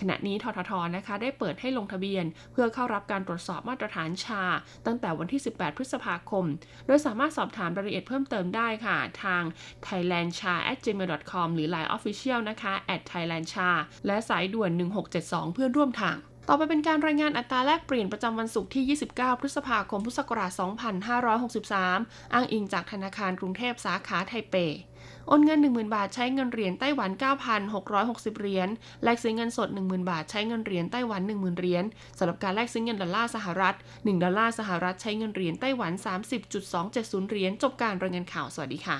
[0.00, 4.42] ขณะนี้ทททนะคะได้เปิดให้ลงทะเบียน เพื่อเข้ารับการตรวจสอบมาตรฐานชา
[4.86, 6.44] ตั้งแต่วันที่ 18 พฤษภาคม
[6.86, 9.42] โดยสามารถสอบถามรายละเอียดเพิ่มเติมได้ค่ะ ทาง
[9.86, 12.72] thailandcha@gmail.com หรือ Line Official นะคะ
[13.10, 13.70] @thailandcha
[14.06, 14.70] และสายด่วน
[15.12, 20.50] 1672 เพื่อร่วมทางต่อไปเป็นการรายงานอัตราแลกเปลี่ยนประจำวันศุกร์ที่ 29 พฤษภาคม พุทธศักราช
[21.22, 24.54] 2563 อ้างอิงจากธนาคารกรุงเทพสาขาไทเป
[25.28, 27.10] โอนเงิน 10,000 บาทใช้เงินเหรียญไต้หวัน
[27.74, 28.68] 9,660 เหรียญ
[29.04, 31.84] แลกซื้อเงินสด 10,000 บาทใช้เงินเหรียญไต้หวัน 10,000 เหรียญ
[32.18, 35.92] สำหรับการแลกซื้อเงินดอลลาร์สหรัฐ 1 ดอลลาร์สหรัฐใช้เงินเหรียญไต้หวัน
[36.60, 38.98] 30.270 เหรียญ จบการรายงานข่าว สวัสดีค่ะ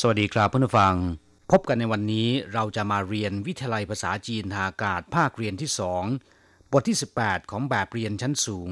[0.00, 0.94] สวัสดีครับเพื่อนฟัง
[1.56, 6.04] พบกันในวันนี้เราจะมาเรียนวิทยาลัยภาษาจีนทางอากาศภาคเรียนที่สอง
[6.72, 8.70] บทที่ 18 ของแบบเรียนชั้นสูง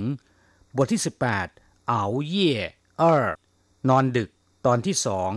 [0.76, 1.00] บทที่
[1.44, 2.52] 18 เอาเย่
[2.98, 3.26] เออ
[3.88, 4.30] นอนดึก
[4.66, 5.32] ตอนที่สอง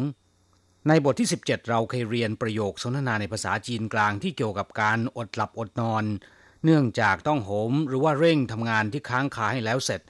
[0.88, 6.03] ในบทที่ 17 เราเคยเรียนประโยคสนทนาในภาษาจีนกลางที่เกี่ยวกับการอดหลับอดนอน
[6.63, 10.01] เนื่องจากต้องโหมหรือว่าเร่งทำงานที่ค้างคาให้แล้วเสร็จ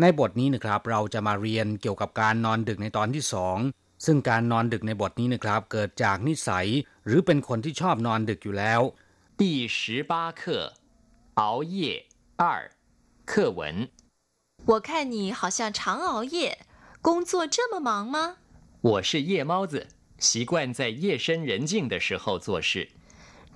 [0.00, 3.58] ในบทนี้นะครับเราจะมาเรียนเกี่ยวกับการนอนดึกในตอนที่สอง
[4.05, 6.67] ซึ่งการนอนดึกในบทนี้นะครับ เกิดจากนิสัย
[7.05, 8.81] หรือเป็นคนที่ชอบนอนดึกอยู่แล้ว
[9.41, 10.73] 第十八课，
[11.35, 12.05] 熬夜
[12.37, 12.69] 二，
[13.25, 13.89] 课文。
[14.65, 16.59] 我看你好像常熬夜，
[17.01, 18.37] 工作这么忙吗？
[18.81, 19.87] 我是夜猫子，
[20.19, 22.89] 习惯在夜深人静的时候做事。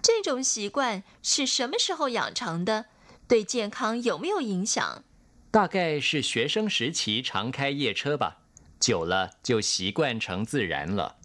[0.01, 2.85] 这种习惯是什么时候养成的？
[3.27, 5.03] 对健康有没有影响？
[5.51, 8.37] 大概是学生时期常开夜车吧，
[8.81, 11.15] 久了就习惯成自然了。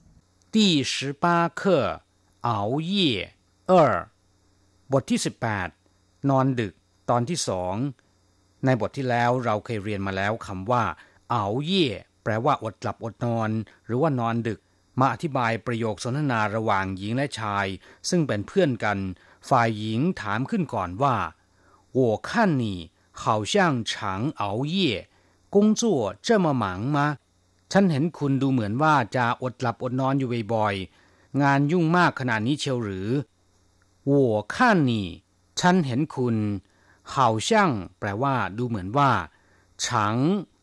[0.51, 2.03] 第十八课
[2.43, 3.35] 熬夜
[3.67, 4.09] 二
[4.93, 5.21] บทที่
[5.73, 6.75] 18 นอนดึก
[7.11, 7.75] ตอนที่สอง
[8.65, 10.85] ในบทที่แล้วเราเคยเรียนมาแล้วคำว่า
[11.31, 11.89] เอาเย่
[12.23, 13.51] แปลว่าอดหลับอดนอน
[13.87, 14.61] หรือว่านอนดึก
[15.01, 17.67] มาอธิบายประโยคสนทนาระหว่างหญิงและชาย
[18.09, 18.99] ซึ่งเป็นเพื่อนกัน
[19.49, 21.17] ฝ่ายหญิงถามขึ้นก่อนว่า
[21.99, 22.31] 我看
[22.63, 22.65] 你
[23.23, 23.93] 好像常
[24.43, 24.77] 熬夜
[25.55, 25.83] 工作
[26.27, 26.65] 这么忙
[26.97, 26.99] 吗
[27.72, 33.10] ฉันเห็นคุณดูเหมือนว่าจะอดหลับอดนอนอยู่บ่อยๆ งานยุ่งมากขนาดนี้เชียวหรือ
[34.10, 35.08] วัวข้านี่
[35.60, 36.36] ฉันเห็นคุณ
[37.12, 39.12] เห่าช่างแปลว่า ดูเหมือนว่า
[39.86, 40.16] ฉัง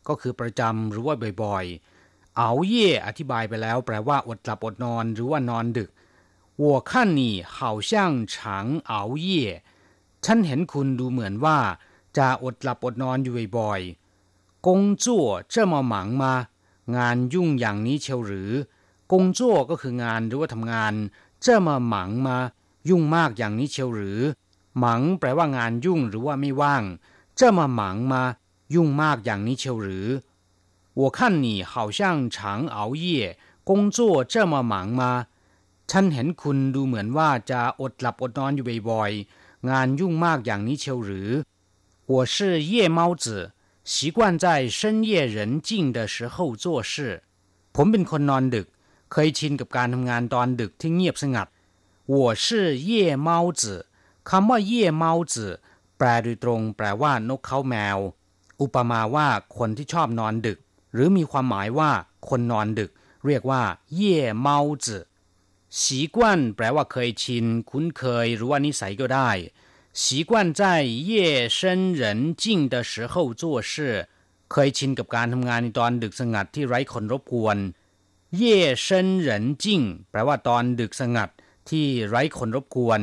[0.07, 5.89] ก็คือประจำหรือว่าบ่อยๆ เอาเย่อธิบายไปแล้ว แปลว่า อดหลับอดนอนหรือว่านอนดึก
[6.61, 9.45] วัวข้านี่เห่าช่างฉังเอาเย่
[10.25, 11.57] ฉันเห็นคุณดูเหมือนว่า
[12.17, 16.33] จะอดหลับอดนอนอยู่บ่อยๆกงจั่วเจ้ามาหมังมา
[17.14, 18.50] นยุ่งอย่างนี้เชียวหรือ
[19.12, 20.94] กงจั่วก็คืองานหรือว่าทำงาน
[21.42, 22.36] เจ้ามาหมังมา
[22.88, 24.20] ยุ่งมากอย่างนี้เชียวหรือ
[24.78, 26.84] หมังแปลว่างานยุ่งหรือว่าไม่ว่าง
[27.36, 28.22] เจ้ามาหมังมา
[28.74, 30.08] ยุ่งมากอย่างนี้เชียวหรือ
[31.00, 32.00] 我看你好像
[32.34, 33.38] 常熬夜
[33.68, 35.02] 工作这么忙吗
[35.90, 41.30] ฉันเห็นคุณดูเหมือนว่าจะอดหลับอดนอนอยู่บ่อยๆ งานยุ่งมากอย่างนี้เชียวหรือ
[42.12, 42.36] 我是
[42.70, 43.24] 夜猫子
[43.92, 47.22] 习惯在深夜人静的时候做事
[47.74, 48.66] ผมเป็นคนนอนดึก
[49.12, 51.48] เคยชินกับการทำงานตอนดึกที่เงียบสงัด
[52.12, 52.14] 我
[52.44, 52.46] 是
[52.88, 52.90] 夜
[53.26, 53.28] 猫
[53.60, 53.62] 子
[54.28, 55.46] คำว่าเย่เมาจื
[55.96, 57.98] แปลโดยตรง แปลว่านกเขาแมว
[58.60, 60.58] อุปมาว่าคนที่ชอบนอนดึก
[60.94, 61.90] หรือมีความหมายว่า
[62.28, 62.90] คนนอนดึก
[63.26, 63.62] เรียกว่า
[63.94, 64.98] เย่เมาจื
[65.80, 69.30] สีกวนแปลว่าเคยชิน คุ้นเคย หรือว่านิสัยก็ได้
[69.94, 74.08] 习惯在夜深人静的时候做事
[74.52, 77.56] เคยชินกับการทำงานในตอนดึกสงัดที่ไร้คนรบกวน
[78.36, 81.30] เย่เซินเหรินจิ้งแปลว่าตอนดึกสงัด
[81.70, 83.00] ที่ไร้คนรบกวน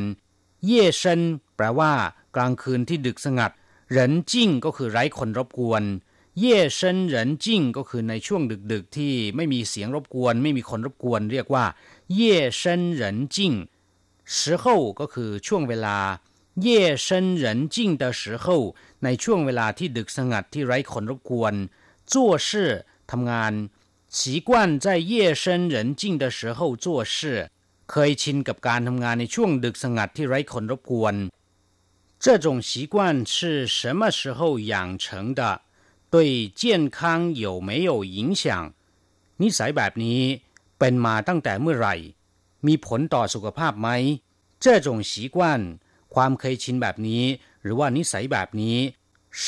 [0.66, 1.20] เย่เซิน
[1.56, 1.92] แปลว่า
[2.36, 3.52] กลางคืนที่ดึกสงัด
[3.90, 5.82] เหรินจิ้งก็คือไร้คนรบกวน
[6.38, 11.64] เย่เซินเหรินจิ้งก็คือในช่วงดึกๆที่ไม่มีเสียงรบกวน ไม่มีคนรบกวน เรียกว่า
[12.14, 13.52] เย่เซินเหรินจิ้ง
[14.36, 14.64] 时候
[15.00, 15.96] ก็คือช่วงเวลา
[16.66, 21.54] 夜深人静的时候ในช่วงเวลาที่ดึกสงัดที่ไร้คนรบกวน
[22.12, 22.14] 做
[22.48, 22.50] 事
[23.10, 23.52] ทำงาน
[24.18, 24.50] 习惯
[24.84, 25.12] 在夜
[25.42, 27.50] 深人静的时候做事
[27.90, 31.14] เคยชินกับการทำงานในช่วงดึกสงัดที่ไร้คนรบกวน
[32.24, 32.94] 这种习惯
[33.34, 35.40] 是什么时候养成的
[36.10, 36.98] 对健康
[37.44, 38.44] 有没有影响
[39.42, 40.20] นิสัยแบบนี้
[40.78, 41.94] เป็นมาตั้งแต่เมื่อไหร่
[42.66, 43.88] มีผลต่อสุขภาพไหม
[44.64, 45.38] 这种习惯
[46.14, 47.24] ความเคยชินแบบนี้
[47.62, 48.76] หรือว่านิสัยแบบนี้
[49.42, 49.46] 是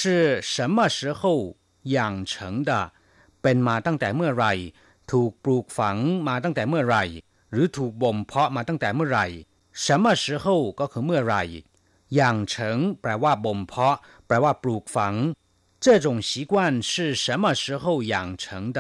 [0.53, 1.23] 什么时候
[1.97, 1.97] 养
[2.31, 2.33] 成
[2.69, 2.71] 的
[3.43, 4.53] เป็นมาตั้งแต่เมื่อไหร่
[5.11, 7.05] ถูกปลูกฝังมาตั้งแต่เมื่อไหร่
[7.53, 9.27] หรือถูกบ่มเพาะมาตั้งแต่เมื่อไหร่
[9.83, 10.47] 什么时候
[10.81, 11.43] ก็คือเมื่อไหร่
[12.14, 15.14] อย่างเฉิงแปลว่าบ่มเพาะ แปลว่าปลูกฝัง
[15.85, 16.53] 这种习惯
[16.90, 18.45] 是什么时候养成
[18.77, 18.79] 的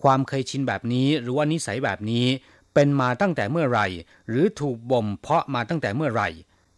[0.00, 2.26] ความเคยชินแบบนี้ หรือว่านิสัยแบบนี้
[2.74, 3.86] เป็นมาตั้งแต่เมื่อไหร่
[4.28, 6.28] หรือถูกบ่มเพาะมาตั้งแต่เมื่อไหร่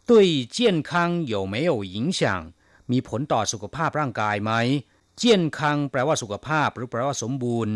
[0.08, 0.90] 对健康
[1.32, 2.20] 有没有影响
[2.90, 4.52] มีผลต่อสุขภาพร่างกายไหม
[5.16, 7.74] เจียนคังแปลว่าสุขภาพ หรือแปลว่าสมบูรณ์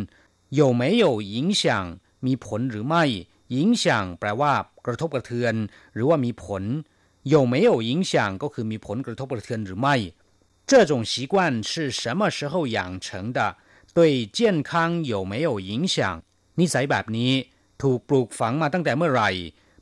[0.59, 1.65] 有没有影响
[2.27, 3.05] มีผลหรือไม่
[3.55, 3.85] 影响
[4.21, 4.53] แปลว่า
[4.87, 5.55] กระทบกระเทือน
[5.95, 6.63] หรือว่ามีผล
[7.33, 9.97] 有没有影响ก็คือมีผลกระทบกระเทือนหรือไม่
[10.71, 11.35] 这种习惯
[11.71, 13.39] 是什么时候养成的
[13.97, 15.97] 对健康有没有影响
[16.61, 17.33] นิสัยแบบนี้
[17.83, 19.31] ถูกปลูกฝังมาตั้งแต่เมื่อไหร่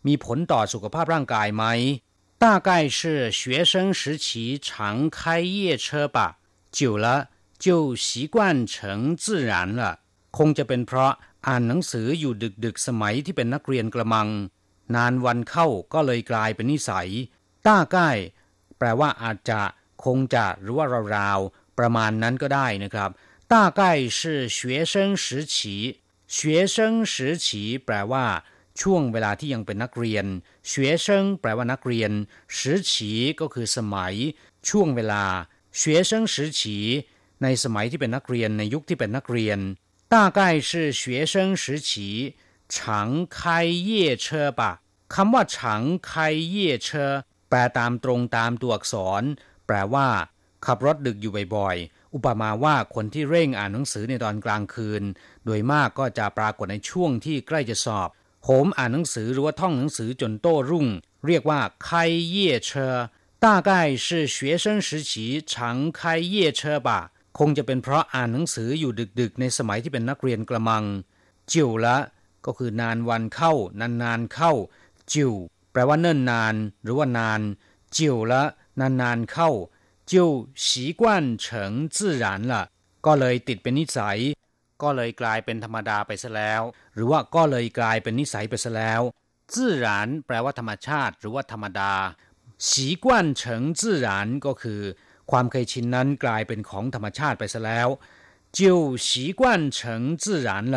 [0.06, 1.64] มีผลต่อสุขภาพร่างกายไหม
[2.38, 6.38] 大概是学生时期常开夜车吧
[6.72, 10.00] 久了就习惯成自然了
[10.36, 11.12] คงจะเป็นเพราะ
[11.46, 12.34] อ่านหนังสืออยู่
[12.64, 14.28] ดึกๆสมัยที่เป็นนักเรียนกระมัง
[14.94, 17.08] นานวันเข้าก็เลยกลายเป็นนิสัย
[17.66, 18.10] ต้าใกล้
[18.78, 19.60] แปลว่าอาจจะ
[20.04, 20.86] คงจะหรือว่า
[21.16, 23.10] ราวๆประมาณนั้นก็ได้นะครับ
[23.52, 23.82] 大概
[24.18, 24.20] 是
[24.56, 24.58] 学
[24.92, 25.56] 生时期
[26.36, 26.38] 学
[26.74, 26.76] 生
[27.12, 27.46] 时期
[27.84, 28.26] แปลว่า
[28.80, 30.26] ช่วงเวลาที่ยังเป็นนักเรียน
[30.70, 30.72] 学
[31.04, 31.06] 生
[31.40, 32.10] แปลว่านักเรียน
[32.56, 32.58] 时
[32.90, 32.92] 期
[33.40, 34.14] ก็คือสมัย
[34.68, 35.24] ช่วงเวลา
[35.80, 36.60] 学生时期
[37.42, 39.58] ในสมัยที่เป็นนักเรียนในยุคที่เป็นนักเรียน
[40.14, 41.90] 大概是学生时期
[42.74, 42.74] 常
[43.36, 43.90] 开夜
[44.24, 44.26] 车
[44.58, 44.60] 吧
[45.14, 45.56] คำว่า常
[46.08, 46.10] 开
[46.54, 46.88] 夜车
[47.48, 49.22] แปลตามตรงตามตัวอักษร
[49.66, 50.08] แปลว่า
[50.66, 55.02] ขับรถดึกอยู่บ่อยๆ อุปมาว่าคนที่เร่งอ่านหนังสือในตอนกลางคืน
[55.44, 58.08] โดยมากก็จะปรากฏในช่วงที่ใกล้จะสอบ
[58.44, 60.86] โหมอ่านหนังสือหรือว่าท่องหนังสือจนโต้รุ่ง
[61.26, 61.88] เรียกว่า开
[62.34, 62.36] 夜
[62.68, 62.70] 车
[63.44, 63.70] 大概
[64.06, 65.12] 是学生时期
[65.50, 65.52] 常
[65.98, 66.00] 开
[66.34, 66.88] 夜车吧
[67.38, 70.84] คงจะเป็นเพราะอ่านหนังสืออยู่ดึกๆ ในสมัยที่เป็นนักเรียนกระมัง
[71.52, 71.96] จิวละ
[72.46, 73.52] ก็คือนานวันเข้า
[74.02, 74.52] นานๆเข้า
[75.12, 75.32] จิว
[75.72, 77.40] แปลว่าเนิ่นนาน หรือว่านาน
[77.96, 78.42] จิวละ
[78.80, 79.50] นานๆเข้า
[80.10, 80.14] 就
[80.64, 81.02] 习惯
[81.44, 82.52] 成自然了
[83.06, 84.18] ก็เลยติดเป็นนิสัย
[84.82, 86.62] ก็เลยกลายเป็นธรรมดาไปซะแล้ว
[86.94, 89.02] หรือว่าก็เลยกลายเป็นนิสัยไปซะแล้ว
[89.52, 89.86] 自然
[90.26, 91.92] แปลว่าธรรมชาติ หรือว่าธรรมดา
[92.68, 92.70] 习
[93.04, 93.06] 惯
[93.40, 93.42] 成
[93.80, 94.08] 自然
[94.46, 94.82] ก็คือ
[95.30, 97.88] ความเคยชินนั้นกลายเป็นของธรรมชาติไปซะแล้ว
[98.58, 98.60] 就
[99.08, 99.08] 习
[99.38, 99.42] 惯
[99.76, 99.78] 成
[100.22, 100.76] 自然了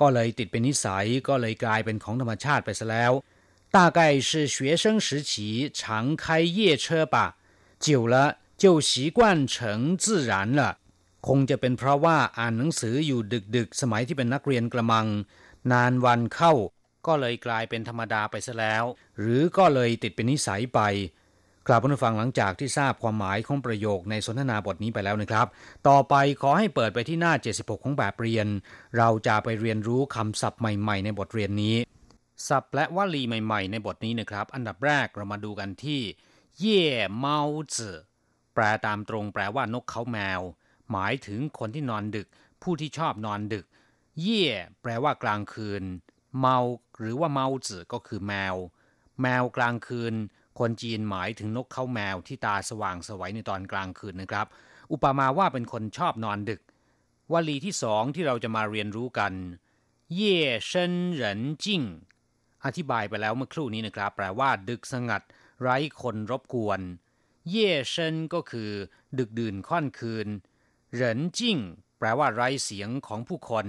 [0.00, 3.12] ก็เลยติดเป็นนิสัย ก็เลยกลายเป็นของธรรมชาติไปซะแล้ว
[3.76, 5.32] 大概是学生时期
[5.78, 6.24] 常开
[6.58, 7.16] 夜车吧
[7.84, 8.14] 久了
[8.62, 10.60] 就习惯成自然了
[11.27, 13.19] คงจะเป็นเพราะว่าอ่านหนังสืออยู่
[13.55, 15.07] ดึกๆ สมัยที่เป็นนักเรียนกระมัง
[15.71, 16.53] นานวันเข้า
[17.07, 18.83] ก็เลยกลายเป็นธรรมดาไปซะแล้ว
[19.19, 20.81] หรือก็เลยติดเป็นนิสัยไป
[21.67, 25.47] กลับมาฟังหลังจากที่ทราบความหมายของประโยคในสนทนาบทนี้ไปแล้วนะครับ
[25.87, 28.47] ต่อไปขอให้เปิดไปที่หน้า 76 ของแบบเรียน
[28.97, 31.75] เราจะไปเรียนรู้คำศัพท์ใหม่ ๆ ในบทเรียนนี้
[32.47, 36.01] ศัพท์และวลีใหม่ ๆ ในบทนี้นะครับ อันดับแรกเรามาดูกันที่
[36.59, 36.83] เย่
[37.17, 37.41] เมา
[37.75, 37.97] จื่อ
[38.53, 40.41] แปลตามตรงแปลว่านกเขาแมว
[40.91, 42.27] หมายถึงคนที่นอนดึก
[42.63, 43.65] ผู้ที่ชอบนอนดึก
[44.21, 44.45] เย่
[44.81, 45.83] แปลว่ากลางคืน
[46.39, 46.57] เมา
[46.99, 48.55] หรือว่าเมาจื่อก็คือแมว
[49.21, 50.13] แมวกลางคืน
[50.59, 54.47] คนจีนหมายถึงนกเขาแมวที่ตาสว่างสวัยในตอนกลางคืนนะครับ
[54.91, 56.61] อุปมาว่าเป็นคนชอบนอนดึก
[57.31, 59.33] วลีที่สองที่เราจะมาเรียนรู้กัน
[60.15, 61.81] 夜深人静
[62.65, 65.21] อธิบายไปแล้วเมื่อครู่นี้นะครับ แปลว่าดึกสงัด
[65.61, 66.81] ไร้คนรบกวน
[67.49, 68.69] 夜深 ก็คือ
[69.17, 70.27] ดึกดื่นค่อนคืน
[70.93, 71.57] 人静
[71.99, 73.67] แปลว่าไร้เสียงของผู้คน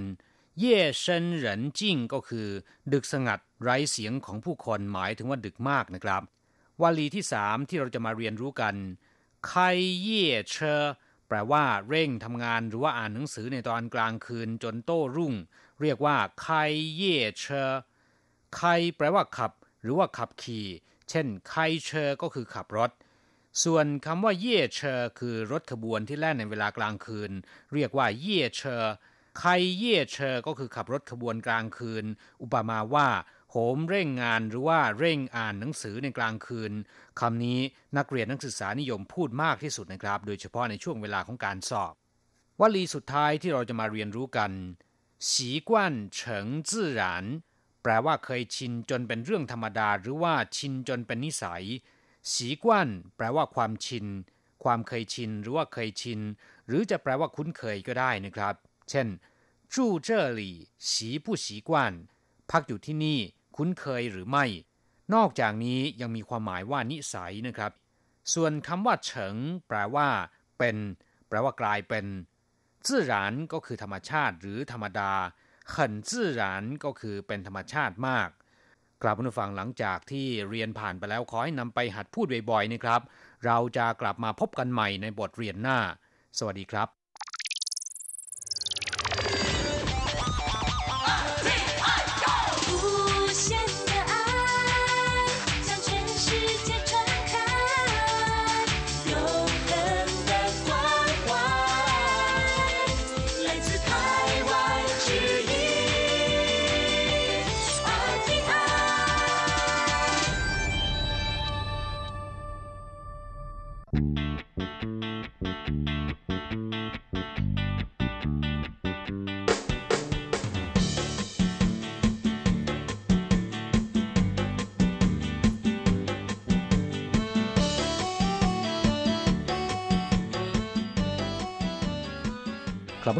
[0.58, 2.48] 夜深人静 ก็คือ
[2.92, 6.22] ดึกสงัดไร้เสียงของผู้คนหมายถึงว่าดึกมากนะครับ
[6.82, 8.74] วลีที่สามที่เราจะมาเรียนรู้กัน
[9.46, 9.52] 开
[10.00, 10.82] 夜车
[11.28, 15.34] แปลว่าเร่งทำงานหรือว่าอ่านหนังสือในตอนกลางคืนจนโต้รุ่ง
[15.80, 16.48] เรียกว่า 开
[16.96, 18.62] 夜车 开
[18.96, 19.52] แปลว่าขับ
[19.82, 20.66] หรือว่าขับขี่
[21.08, 22.90] เช่น 开车 ก็คือขับรถ
[23.64, 27.30] ส่วนคำว่า 夜车 คือรถขบวนที่แล่นในเวลากลางคืน
[27.74, 32.04] เรียกว่า 夜车 开夜车 ก็คือขับรถขบวนกลางคืน
[32.42, 33.08] อุปมาว่า
[33.50, 36.72] โหมเร่งงานหรือว่าเร่งอ่านหนังสือในกลางคืน
[37.20, 37.60] คำนี้
[37.96, 41.94] นักเรียนนักศึกษานิยมพูดมากที่สุดนะครับ โดยเฉพาะในช่วงเวลาของการสอบ
[42.60, 44.52] วลีสุดท้ายที่เราจะมาเรียนรู้กัน
[45.32, 47.24] สีกวนเฉิงจื่อหลาน
[47.82, 51.64] แปลว่าเคยชินจนเป็นเรื่องธรรมดา หรือว่าชินจนเป็นนิสัย
[52.34, 54.06] สีกว้นแปลว่าความชิน
[54.64, 56.20] ความเคยชิน หรือว่าเคยชิน
[56.66, 58.54] หรือจะแปลว่าคุ้นเคยก็ได้นะครับ
[58.90, 59.08] เช่น
[59.74, 60.56] จูเจ้อหลี่
[60.92, 61.92] สีผู้สีกว้น
[62.50, 63.18] พักอยู่ที่นี่
[63.56, 64.44] คุ้นเคยหรือไม่
[65.14, 67.72] นอกจากนี้ยังมีความหมายว่านิสัยนะครับ
[68.34, 69.36] ส่วนคำว่าเฉิง
[69.68, 70.08] แปลว่า
[70.58, 70.76] เป็น
[71.28, 72.06] แปลว่ากลายเป็น
[72.86, 75.12] จื่อหานก็คือธรรมชาติหรือธรรมดา
[75.74, 78.28] ขันจื่อหานก็คือเป็นธรรมชาติมาก
[79.02, 83.00] กลับผู้ฟังหลังจากที่เรียนผ่านไปแล้วขอให้นำไปหัดพูดบ่อยๆนะครับ
[83.46, 85.78] เราจะกลับมาพบกันใหม่ในบทเรียนหน้า
[86.38, 86.99] สวัสดีครับ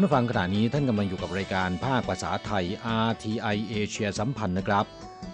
[0.00, 2.64] ้ฟังขณะนี้ท่านกำลังอยู่กับรายการภาคภาษาไทย
[3.06, 4.84] RTI เอเชียสัมพันธ์นะครับ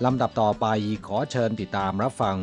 [0.04, 0.66] ลำดับต่อไป
[1.06, 2.36] ขอเชิญติดตามรับฟัง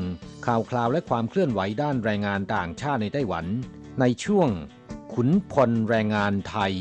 [0.46, 3.46] ข่าวคราวและความเคลื่อนไหวด้านแรงงานต่างชาติในไต้หวัน
[4.00, 4.50] ในช่วง
[5.14, 6.74] ขุนพลแรงงานไทย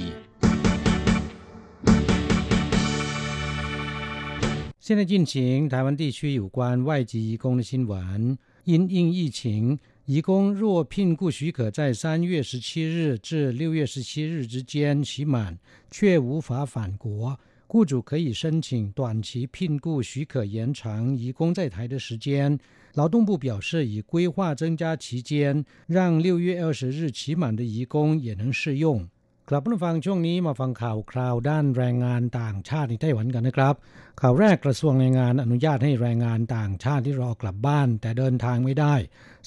[4.87, 5.35] 现在进行
[5.73, 8.39] 台湾地区有关外籍移工的新闻。
[8.69, 15.58] 因应疫情， 移工若聘雇许可在三月十七日至六月十七日之间期满，
[15.90, 22.60] 却无法返国，雇主可以申请短期聘雇许可延长移工在台的时间。
[22.96, 29.08] 劳动部表示，已规划增加期间，让六月二十日期满的移工也能适用。
[29.50, 33.76] กลับมาฟังช่วงนี้มาฟังข่าวคราวด้านแรงงานต่างชาติในไต้หวันกันนะครับ
[34.22, 38.96] ข่าวแรกกระทรวงแรงงานอนุญาตให้แรงงานต่างชาติที่รอกลับบ้าน แต่เดินทางไม่ได้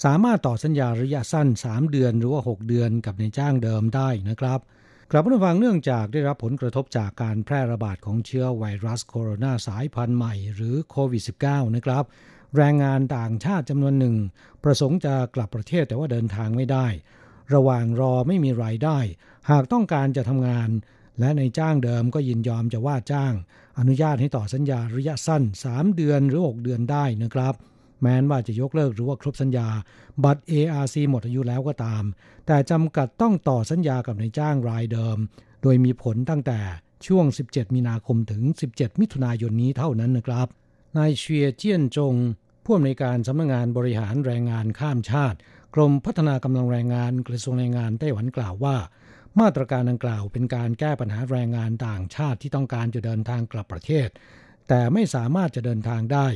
[0.04, 4.60] สามารถต่อสัญญาระยะสั้น 3 เดือนหรือว่า 6 เดือนกับในจ้างเดิมได้นะครับ
[5.10, 12.04] กลับมาฟังเนื่องจากได้รับผลกระทบจากการแพร่ระบาดของเชื้อไวรัสโคโรนาสายพันธุ์ใหม่หรือโควิด -19 นะครับ
[12.56, 14.16] แรงงานต่างชาติจำนวนหนึ่ง
[14.64, 16.86] ประสงค์จะกลับประเทศแต่ว่าเดินทางไม่ได้
[17.54, 18.98] ระหว่างรอไม่มีรายได้
[19.50, 20.70] หากต้องการจะทำงาน
[21.20, 23.32] และในจ้างเดิมก็ยินยอมจะว่าจ้าง
[23.78, 27.54] อนุญาตให้ต่อสัญญาระยะสั้น 3 เดือนหรือ 6 เดือนได้นะครับ
[28.00, 29.68] แม้นว่าจะยกเลิกหรือว่าครบสัญญา
[30.24, 32.04] บัตร ARC หมดอายุแล้วก็ตาม
[32.46, 35.18] แต่จำกัดต้องต่อสัญญากับในจ้างรายเดิม
[35.62, 36.60] โดยมีผลตั้งแต่
[37.06, 40.48] ช่วง 17 มีนาคมถึง 17 มิถุนายนนี้เท่านั้นนะครับ
[40.96, 42.14] นายเชียเจียนจง
[42.64, 45.38] ผู้อำนวยการสำนักงานบริหารแรงงานข้ามชาติ
[45.78, 48.76] กรมพัฒนากำลังแรงงานกระทรวงแรงงานไต้หวันกล่าวว่า
[49.40, 54.08] มาตรการดังกล่าวเป็นการแก้ปัญหาแรงงานต่างชาติที่ต้องการจะเดินทางกลับประเทศ
[54.68, 56.28] แต่ไม่สามารถจะเดินทางได้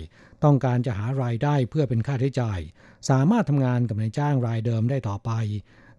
[0.45, 2.61] ต้องการจะหารายได้เพื่อเป็นค่าใช้จ่าย
[3.11, 5.31] สามารถทำงานกับนายจ้างรายเดิมได้ต่อไป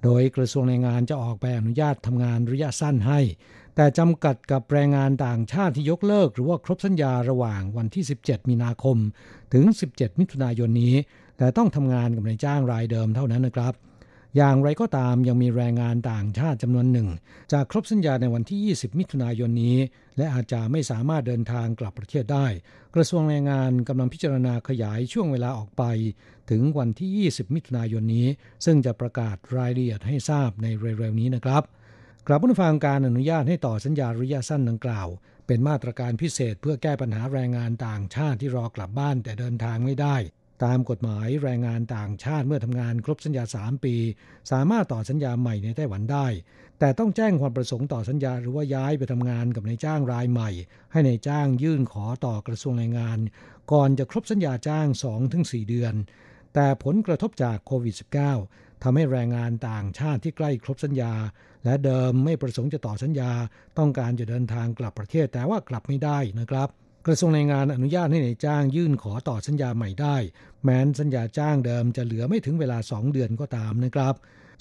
[0.03, 3.19] โดยกระทรวงแรงงานจะออกใบอนุญาตทำงานระยะสั้นให้
[3.75, 8.97] แต่จำกัดกับแรงงานต่างชาติที่ยกเลิก หรือว่าครบสัญญาระหว่างวันที่ 17 มีนาคม
[9.53, 10.95] ถึง 17 มิถุนายนนี้
[11.41, 13.73] แต่ต้องทำงานกับนายจ้างรายเดิมเท่านั้นนะครับ
[14.37, 17.07] อย่างไรก็ตามยังมีแรงงานต่างชาติจำนวนหนึ่ง
[17.51, 19.77] จะครบสัญญาในวันที่ 20 มิถุนายนนี้
[20.17, 22.47] และอาจจะไม่สามารถเดินทางกลับประเทศได้
[22.95, 25.83] กระทรวงแรงงานกำลังพิจารณาขยายช่วงเวลาออกไป
[26.49, 28.27] ถึงวันที่ 20 มิถุนายนนี้
[28.65, 31.63] ซึ่งจะประกาศรายละเอียดให้ทราบในเร็วๆนี้นะครับ
[32.27, 35.07] กลับผู้ฟังการอนุญาตให้ต่อสัญญาระยะสั้นดังกล่าว
[35.47, 40.17] เป็นมาตรการพิเศษเพื่อแก้ปัญหาแรงงานต่างชาติที่รอกลับบ้านแต่เดินทางไม่ได้
[40.63, 43.95] ตามกฎหมายแรงงานต่างชาติเมื่อทำงานครบสัญญา 3 ปี
[44.51, 46.27] สามารถต่อสัญญาใหม่ในไต้หวันได้
[46.79, 50.49] แต่ต้องแจ้งความประสงค์ต่อสัญญาหรือว่าย้ายไปทำงานกับนายจ้างรายใหม่
[50.91, 53.19] ให้ในายจ้างยื่นขอต่อกระทรวงแรงงาน
[53.71, 54.87] ก่อนจะครบสัญญาจ้าง
[55.29, 55.93] 2-4 เดือน
[56.53, 57.95] แต่ผลกระทบจากโควิด
[58.39, 61.13] -19 ทำให้แรงงานต่างชาติที่ใกล้ครบสัญญา
[61.65, 63.31] และเดิมไม่ประสงค์จะต่อสัญญา
[63.77, 66.69] ต้องการจะเดินทางกลับประเทศแต่ว่ากลับไม่ได้นะครับ
[67.07, 70.17] กระทรวงแรงงานอนุญาตให้ในายจ้างยื่นขอต่อสัญญาใหม่ได้
[70.63, 74.15] แม้นสัญญาจ้างเดิมจะเหลือไม่ถึงเวลา 2 เดือนก็ตามนะครับ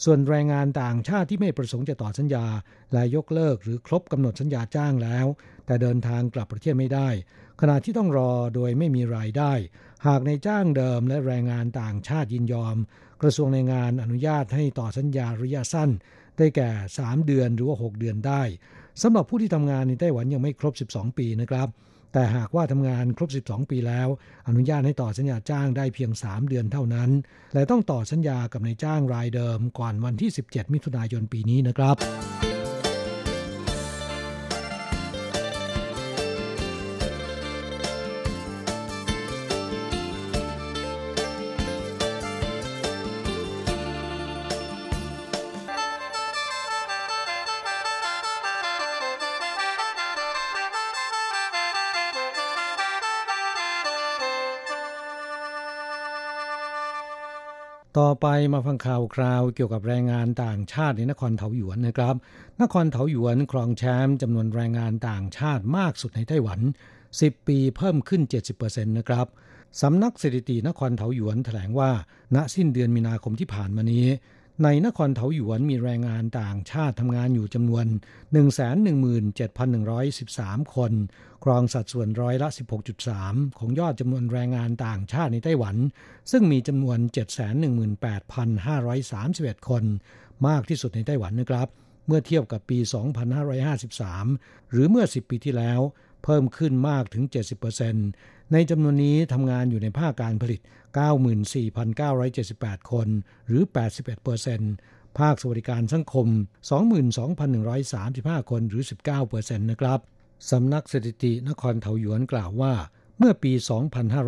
[0.05, 2.47] ส่วนแรงงานต่างชาติที่ไม่ประสงค์จะต่อสัญญา
[2.93, 5.27] และยกเลิกหรือครบกำหนดสัญญาจ้างแล้ว
[5.67, 7.09] แต่เดินทางกลับประเทศไม่ได้
[7.61, 9.53] ขณะที่ต้องรอโดยไม่มีรายได้
[10.07, 12.77] หากในจ้างเดิมและแรงงานต่างชาติยินยอม
[13.23, 15.91] กระทรวงแรงงานอนุญาตให้ต่อสัญญาระยะสั้น
[16.39, 18.43] ได้แก่ 3 เดือนหรือว่า 6 เดือนได้
[19.03, 21.69] สำหรับผู้ที่ทำงานในไต้หวันยังไม่ครบ 12 ปีนะครับ
[22.13, 24.09] แต่หากว่าทำงานครบ 12 ปีแล้ว
[24.49, 27.11] อนุญาตให้ต่อสัญญาจ้างได้เพียง 3 เดือนเท่านั้น
[27.55, 32.50] และต้องต่อสัญญากับนายจ้างรายเดิมก่อนวันที่ 17 มิถุนายนปีนี้นะครับ
[58.01, 62.15] ต่อไปมาฟังข่าวคราวเกี่ยวกับแรงงานต่างชาติในนครเถาหยวนนะครับ
[62.63, 66.61] นครเถาหยวนครองแชมป์จำนวนแรงงานต่างชาติมากสุดในไต้หวัน
[67.09, 68.23] 10 ปีเพิ่มขึ้น
[68.59, 69.27] 70%นะครับ
[69.83, 71.91] สำนักสถิตินครเถาหยวนแถลงว่า
[72.35, 74.07] ณสิ้นเดือนมีนาคมที่ผ่านมานี้
[74.65, 77.87] ในนครเถาหยวนมีแรงงานต่างชาติทำงานอยู่จำนวน
[79.11, 80.93] 117,113 คน
[81.45, 82.49] ครองสัดส่วนร้อยละ
[83.03, 85.77] 16.3 ของยอดจำนวนแรงงานต่างชาติในไต้หวัน
[86.31, 86.99] ซึ่งมีจำนวน
[87.93, 89.85] 718,531 คน
[90.47, 91.69] มากที่สุดในไต้หวันนะครับ
[92.07, 92.79] เมื่อเทียบกับปี
[93.75, 95.81] 2553 หรือเมื่อ 10 ปีที่แล้ว
[96.25, 97.25] เพิ่มขึ้นมากถึง
[97.89, 100.61] 70%ในจำนวนนี้ทำงานอยู่ในภาคการผลิต
[100.99, 103.09] 94,978 คน
[103.47, 103.63] หรือ
[104.41, 106.29] 81%ภาคสวัสดิการสังคม
[107.39, 108.83] 22,135 คนหรือ
[109.23, 110.01] 19%นะครับ
[110.51, 112.75] สำนักสถิตินครเถาหยวนกล่าวว่า
[113.19, 113.53] เมื่อปี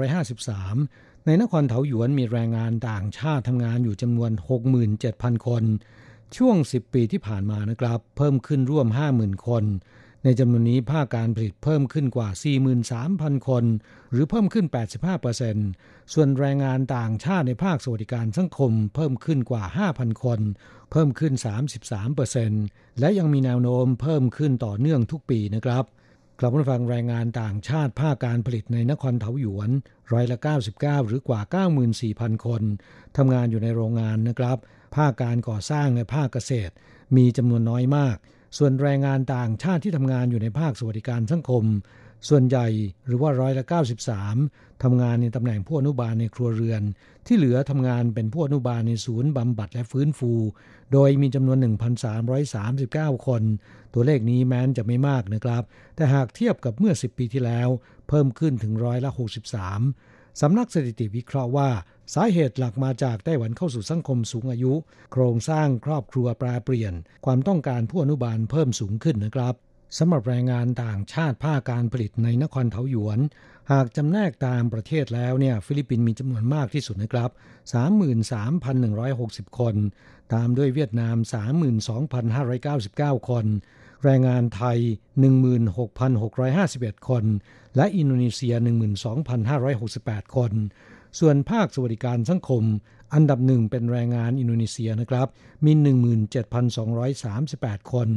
[0.04, 4.30] 2553 ในนครเถาหยวนมีแรงงานต่างชาติทำงานอยู่จำนวน
[4.88, 5.64] 67,000 คน
[6.36, 8.86] ช่วง 10 ปีที่ผ่านมานะครับ เพิ่มขึ้นร่วม
[9.16, 9.64] 50,000 คน
[10.24, 12.28] ในจำนวนนี้ภาคการผลิตเพิ่มขึ้นกว่า
[12.88, 13.64] 43,000 คน
[14.10, 14.66] หรือเพิ่มขึ้น
[15.40, 20.40] 85%ส่วนแรงงานต่างชาติในภาคสวัสดิการสังคมเพิ่มขึ้นกว่า 5,000 คน
[20.90, 21.32] เพิ่มขึ้น
[22.16, 25.84] 33%และยังมีแนวโน้มเพิ่มขึ้นต่อเนื่องทุกปีนะครับ
[26.38, 29.70] กลับมาฟังแรงงานต่างชาติภาคการผลิตในนครเถาหยวน
[30.12, 30.38] ร้อยละ
[30.70, 31.40] 99 หรือกว่า
[31.92, 32.62] 94,000 คน
[33.16, 34.58] ทำงานอยู่ในโรงงานนะครับ
[34.96, 36.72] ภาคการก่อสร้างและภาคเกษตร
[37.16, 38.16] มีจำนวนน้อยมาก
[38.58, 41.64] ส่วนแรงงานต่างชาติที่ทำงานอยู่ในภาคสวัสดิการสังคม
[42.28, 42.66] ส่วนใหญ่
[43.06, 43.64] หรือว่าร้อยละ
[44.22, 46.82] 93ทำงานในตำแหน่งผู้อนุบาลในครัวเรือน
[47.26, 50.32] ที่เหลือทำงานเป็นผู้อนุบาลในศูนย์บำบัดและฟื้นฟู
[50.92, 51.58] โดยมีจำนวน
[52.38, 53.42] 1,339 คน
[53.94, 55.62] ตัวเลขนี้แม้นจะไม่มากนะครับ
[55.96, 57.68] แต่หากเทียบกับเมื่อ 10 ปีที่แล้ว
[58.08, 59.10] เพิ่มขึ้นถึงร้อยละ
[59.76, 61.70] 63สำนักสถิติวิเคราะห์ว่า
[62.14, 64.72] สาเหตุหลักมาจากไต้หวันเข้าสู่สังคมสูงอายุ
[65.12, 66.94] โครงสร้างครอบครัวแปรเปลี่ยน
[67.24, 69.54] ความต้องการผู้อนุบาลเพิ่มสูงขึ้นนะครับ
[69.98, 73.18] สำหรับแรงงานต่างชาติภาคการผลิตในนครเทาหยวน
[73.72, 77.30] หากจำแนกตามประเทศแล้วเนี่ยฟิลิปปินส์มีจำนวนมากที่สุดนะครับ
[78.28, 79.74] 33,160 คน
[80.34, 81.16] ตามด้วยเวียดนาม
[83.22, 83.46] 32,599 คน
[84.04, 84.78] แรงงานไทย
[86.14, 87.24] 16,651 คน
[87.76, 88.54] และอินโดนีเซีย
[89.64, 90.52] 12,568 คน
[91.20, 92.64] ส่วนภาคสวัสดิการสังคม
[93.14, 95.28] อันดับหนึ่งเป็นแรงงานอินโดนีเซียนะครับ
[95.64, 95.72] มี
[97.22, 98.08] 17,238 คน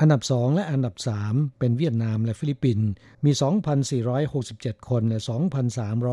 [0.00, 0.94] อันดับ 2 และอันดับ
[1.26, 2.88] 3 เป็นเวียดนามและฟิลิปปินส์
[3.24, 3.30] มี
[4.10, 5.20] 2,467 คนและ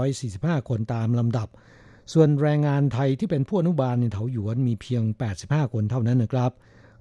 [0.07, 1.47] 2,345 คนตามลำดับ
[2.13, 5.03] ส่วนแรงงานไทยที่เป็นผู้อนุบาลในเถาหยวนมีเพียง
[5.39, 6.51] 85 คนเท่านั้นนะครับ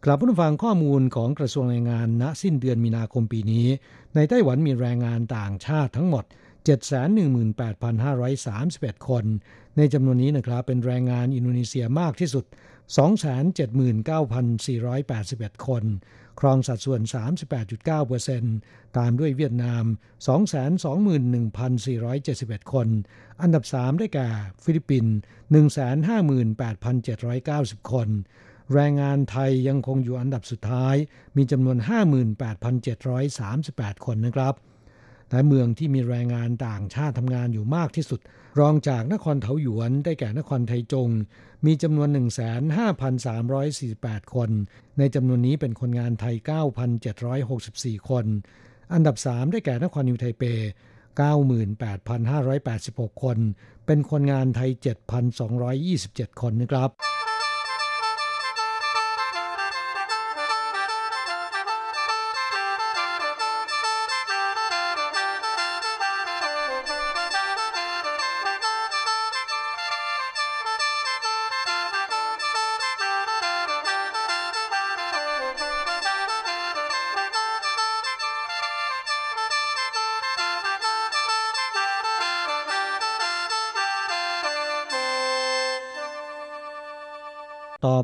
[0.05, 3.67] ครับผู้ฟังข้อมูลของกระทรวงแรงงานณสิ้นเดือนมีนาคมปีนี้
[4.15, 6.25] ในไต้หวันมีแรงงานต่างชาติทั้งหมด
[6.69, 9.25] 718,531 คน
[9.77, 12.45] ในจำนวนนี้นะครับเป็นแรงงานอินโดนีเซียมากที่สุด
[12.99, 15.85] 279,481 คน
[16.41, 17.01] ครองสัดส่วน
[18.19, 19.85] 38.9%ตามด้วยเวียดนาม
[22.65, 22.89] 221,471 คน
[23.43, 24.29] อันดับ 3 ได้แก่
[24.65, 25.15] ฟิลิปปินส์
[27.79, 28.09] 158,790 คน
[28.75, 30.95] แรงงานไทยยังคงอยู่อันดับสุดท้าย
[31.37, 31.77] มีจำนวน
[32.77, 34.55] 58,738 คนนะครับ
[35.31, 38.21] และเมืองที่มีแรงงานต่างชาติทำงานอยู่มากที่สุด
[38.61, 41.09] รองจากนครเถาหยวนได้แก่นครไทจง
[41.67, 42.09] มีจำนวน
[43.57, 44.51] 15,348 คน
[44.99, 46.37] ในจำนวนนี้เป็นคนงานไทย
[47.23, 48.27] 9,764 คน
[48.93, 50.45] อันดับ 3 ได้แก่นครนิวไทเป
[51.25, 53.39] 98,586 คน
[53.87, 54.71] เป็นคนงานไทย
[55.57, 56.91] 7,227 คนนะครับ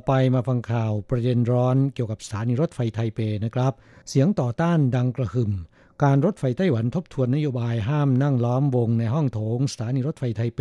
[0.07, 3.73] ไปมาฟังข่าวประเด็นร้อนเกี่ยวกับสถานีรถไฟไทเปนะครับ
[4.09, 5.53] เสียงต่อต้านดังกระหึ่ม
[6.05, 10.61] การรถไฟไต้หวันทบทวนนโยบายห้ามนั่งล้อมวงในห้องโถงสถานีรถไฟไทเป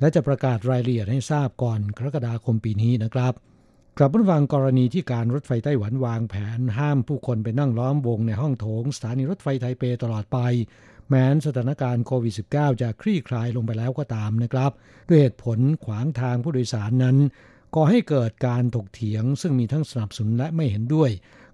[0.00, 3.34] และจะประกาศรายละเอียดให้ทราบก่อนกรกฎาคมปีนี้นะครับ
[3.98, 10.38] กลับมาฟังกรณีที่การรถไฟไต้หวันวางแผนห้ามผู้คนไปนั่งล้อมวงในห้องโถงสถานีรถไฟไทเปตลอดไป
[11.08, 14.72] แม้นสถานการณ์โควิด -19 จะคลี่คลายลงไปแล้วก็ตามนะครับ
[15.08, 17.16] ด้วยเหตุผลขวางทางผู้โดยสารนั้น
[17.74, 21.10] ก่อให้เกิดการถกเถียง ซึ่งมีทั้งสนับสนุนและไม่เห็นด้วย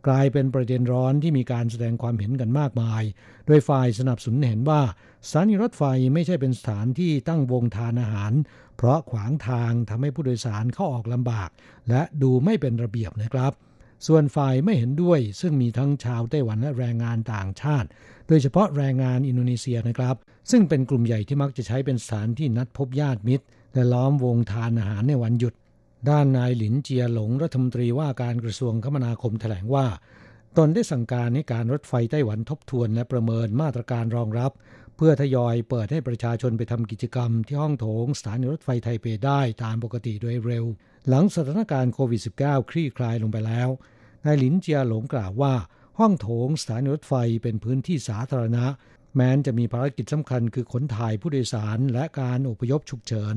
[0.07, 3.03] กลายเป็นประเด็นร้อนที่มีการแสดงความเห็นกันมากมาย
[3.47, 4.83] โดยฝ่ายสนับสนุนเห็นว่า
[5.29, 5.83] สถานีรถไฟ
[6.15, 8.33] ไม่ใช่เป็นสถานที่ตั้งวงทานอาหาร
[8.77, 11.51] เพราะขวางทางทำให้ผู้โดยสารเข้าออกลำบาก
[11.89, 13.53] และดูไม่เป็นระเบียบนะครับ
[14.07, 17.89] ส่วนฝ่ายไม่เห็นด้วย ซึ่งมีทั้งชาวไต้หวันและแรงงานต่างชาติ
[18.29, 20.17] โดยเฉพาะแรงงานอินโดนีเซียนะครับ
[20.51, 23.45] ซึ่งเป็นกลุ่มใหญ่ที่มักจะใช้เป็นสถานที่นัดพบญาติมิตร
[23.75, 25.55] และล้อมวงทานอาหารในวันหยุด
[26.11, 29.87] ด้านนายหลินเจียหลงรัฐมนตรีว่าการกระทรวงคมนาคมแถลงว่า
[30.57, 34.53] ตนได้สั่งการให้การรถไฟไต้หวันทบทวนและประเมินมาตรการรองรับ
[34.97, 40.65] เพื่อทยอยเปิดให้ประชาชนไปทำกิจกรรมที่ห้องโถงสถานีรถไฟไทเปได้ตามปกติโดยเร็ว
[41.09, 43.69] หลังสถานการณ์โควิด -19 คลี่คลายลงไปแล้ว
[44.25, 45.55] นายหลินเจียหลงกล่าวว่า
[45.99, 48.65] ห้องโถงสถานีรถไฟเป็นพื้นที่สาธารณะ
[49.15, 53.37] แม้นจะมีภารกิจสำคัญคือขนถ่ายผู้โดยสารและการอพยพฉุกเฉิน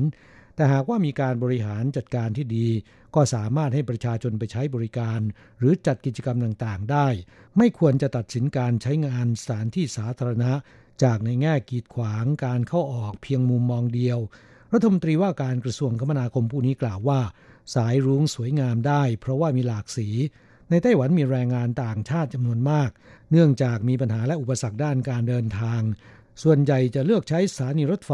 [0.56, 2.68] แต่หากว่ามีการบริหารจัดการที่ดี
[3.14, 5.20] ก็สามารถให้ประชาชนไปใช้บริการ
[5.58, 7.08] หรือจัดกิจกรรมต่างๆ ได้
[7.58, 10.52] ไม่ควรจะตัดสินการใช้งานสถานที่สาธารณะ
[11.02, 14.18] จากในแง่กีดขวางการเข้าออกเพียงมุมมองเดียว
[14.72, 17.20] รัฐมนตรีว่าการกระทรวงคมนาคมผู้นี้กล่าวว่า
[17.74, 20.08] สายรุ้งสวยงามได้ เพราะว่ามีหลากสี
[20.70, 22.90] ในไต้หวันมีแรงงานต่างชาติจำนวนมาก
[23.30, 25.80] เนื่องจากมีปัญหาและอุปสรรคด้านการเดินทาง
[26.42, 28.12] ส่วนใหญ่จะเลือกใช้สถานีรถไฟ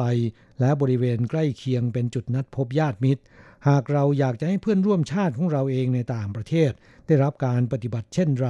[0.60, 3.22] และบริเวณใกล้เคียงเป็นจุดนัดพบญาติมิตร
[3.68, 6.72] หากเราอยากจะให้เพื่อนร่วมชาติของเราเองในต่างประเทศ
[7.06, 8.48] ได้รับการปฏิบัติเช่นไร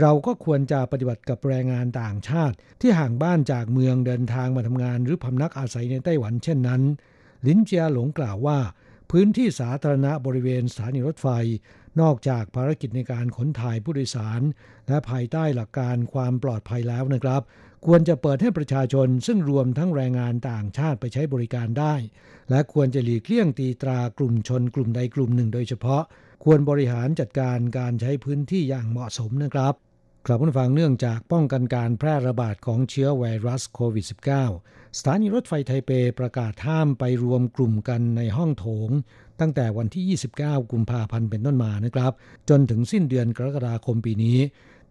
[0.00, 6.82] เราก็ควรจะปฏิบัติกับแรงงานต่างชาติ ที่ห่างบ้านจากเมืองเดินทางมาทำงานหรือพำนักอาศัยในไต้หวันเช่นนั้น
[7.46, 8.58] ลินเจียหลงกล่าวว่า
[9.10, 11.28] พื้นที่สาธารณะบริเวณสถานีรถไฟ
[12.00, 14.40] นอกจากภารกิจในการขนถ่ายผู้โดยสาร
[14.88, 17.42] และภายใต้หลักการความปลอดภัยแล้วนะครับ
[17.86, 21.94] ควรจะเปิดให้ประชาชนซึ่งรวมทั้งแรงงานต่างชาติไปใช้บริการได้
[22.50, 26.02] และควรจะหลีกเลี่ยงตีตรากลุ่มชนกลุ่มใดกลุ่มหนึ่งโดยเฉพาะ
[26.44, 29.74] ควรบริหารจัดการการใช้พื้นที่อย่างเหมาะสมนะครับ
[30.26, 34.06] กลับมาฟังเนื่องจากป้องกันการแพร่ระบาดของเชื้อไวรัสโควิด
[34.50, 38.90] -19 สถานีรถไฟไทเปประกาศห้ามไปรวมกลุ่มกันในห้องโถง
[39.40, 42.12] ตั้งแต่วันที่ 29 กุมภาพันธ์เป็นต้นมานะครับ
[42.48, 44.38] จนถึงสิ้นเดือนกรกฎาคมปีนี้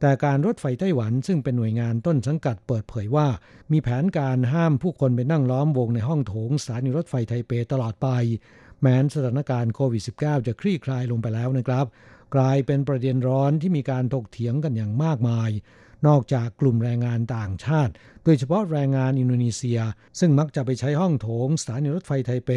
[0.01, 3.27] แต่การรถไฟไต้หวันซึ่งเป็นหน่วยงานต้นสังกัดเปิดเผยว่า
[3.71, 8.07] มีแผนการห้ามผู้คนไปนั่งล้อมวงในห้องโถงสถานีรถไฟไทเปตลอดไป
[8.81, 11.85] แม้นสถานการณ์โควิด -19 จะคลี่คลายลงไปแล้วนะครับ
[12.35, 15.49] กลายเป็นประเด็นร้อนที่มีการถกเถียงกันอย่างมากมาย
[16.07, 17.93] นอกจากกลุ่มแรงงานต่างชาติ
[18.23, 19.79] โดยเฉพาะแรงงานอินโดนีเซีย
[20.19, 22.51] ซึ่งมักจะไปใช้ห้องโถงสถานีรถไฟไทเป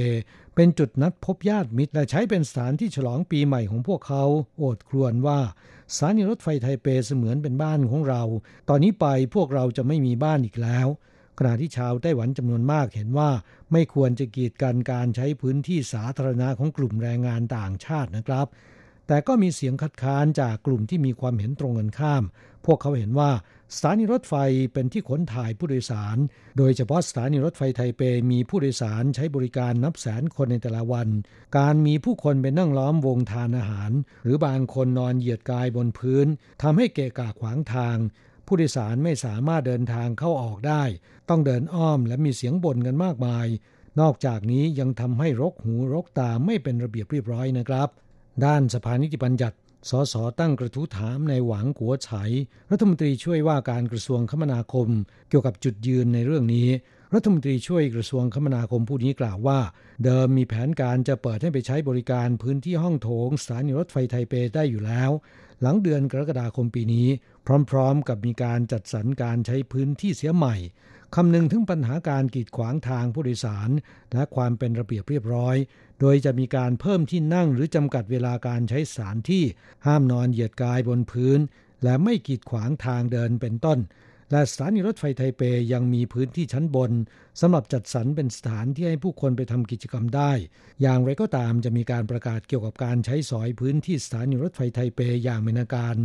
[0.54, 4.24] เป็นจุดนัดพบญาติมิตรและใช้เป็นสถานที่ฉลองปีใหม่ของพวกเขา
[4.58, 5.40] โอดครวญว่า
[5.92, 8.22] สถานีรถไฟไทเปเสมือนเป็นบ้านของเรา
[8.68, 10.86] ตอนนี้ไปพวกเราจะไม่มีบ้านอีกแล้ว
[11.38, 13.30] ขณะที่ชาวไต้หวันจำนวนมากเห็นว่า
[13.72, 18.46] ไม่ควรจะกีดกันการใช้พื้นที่สาธารณะของกลุ่มแรงงานต่างชาตินะครับ
[19.06, 22.24] แต่ก็มีเสียงคัดค้านจากกลุ่มที่มีความเห็นตรงกันข้าม
[22.66, 23.30] พวกเขาเห็นว่า
[23.76, 24.34] สถานีรถไฟ
[24.72, 26.16] เป็นที่ขนถ่ายผู้โดยสาร
[26.58, 28.00] โดยเฉพาะสถานีรถไฟไทเป
[28.30, 31.08] มีผู้โดยสารใช้บริการนับแสนคนในแต่ละวัน
[31.58, 33.92] การมีผู้คนไปนั่งล้อมวงทานอาหาร
[34.22, 36.26] หรือบางคนนอนเหยียดกายบนพื้น
[36.62, 37.96] ทำให้เกะกะขวางทาง
[38.46, 40.82] ผู้โดยสารไม่สามารถเดินทางเข้าออกได้
[41.28, 43.46] ต้องเดินอ้อมและมีเสียงบ่นกันมากมาย
[44.00, 47.88] นอกจากนี้ยังทำให้รกหูรกตาไม่เป็นระเบียบเรียบร้อยนะครับ
[48.44, 49.56] ด้านสภานิติบัญญัติ
[49.90, 52.10] สสตั้งกระทู้ถามในหวังกัวไฉ
[52.70, 54.88] รัฐมนตรีช่วยว่าการกระทรวงคมนาคม
[55.28, 56.68] เกี่ยวกับจุดยืนในเรื่องนี้
[57.14, 59.60] รัฐมนตรีช่วยกระทรวงคมนาคมผู้นี้กล่าวว่า
[60.04, 65.10] เดิมมีแผนการจะเปิดให้ไปใช้บริการพื้นที่ห้องโถงสถานีรถไฟไทเปได้อยู่แล้ว
[65.62, 67.08] หลังเดือนกรกฎาคมปีนี้
[67.70, 70.56] พร้อม ๆ กับมีการจัดสรรการใช้พื้นที่เสียใหม่
[71.18, 73.70] คำนึงถึงปัญหาการกีดขวางทางผู้โดยสาร
[74.12, 75.56] และความเป็นระเบียบเรียบร้อย
[76.00, 79.44] โดยจะมีการเพิ่มที่นั่งหรือจำกัดเวลาการใช้สถานที่
[79.86, 81.38] ห้ามนอนเหยียดกายบนพื้น
[81.84, 83.78] และไม่กีดขวางทางเดินเป็นต้น
[84.30, 85.42] และสถานีรถไฟไทเป
[85.72, 86.92] ยังมีพื้นที่ชั้นบน
[87.40, 90.32] สำหรับจัดสรรเป็นสถานที่ให้ผู้คนไปทำกิจกรรมได้
[90.82, 95.96] อย่างไรก็ตามจะมีการประกาศเกี่ยวกับการใช้สอยพื้นที่สถานีรถไฟไทเปอย่างเป็นทางการ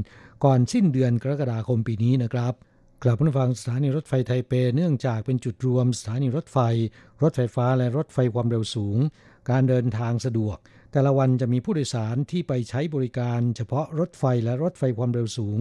[0.44, 2.56] ก่อนสิ้นเดือนกรกฎาคมปีนี้นะครับ
[3.04, 6.58] กลับมาฟังสถานีรถไฟไทเป เนื่องจากเป็นจุดรวมสถานีรถไฟ
[7.24, 8.98] รถไฟฟ้าและรถไฟความเร็วสูง
[9.50, 10.58] การเดินทางสะดวก
[10.92, 15.60] แต่ละวันจะมีผู้โดยสารที่ไปใช้บริการ เฉพาะรถไฟและรถไฟความเร็วสูง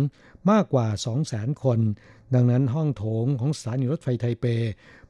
[0.50, 0.86] มากกว่า
[1.24, 1.80] 200,000 คน
[2.34, 4.46] ดังนั้นห้องโถงของสถานีรถไฟไทเป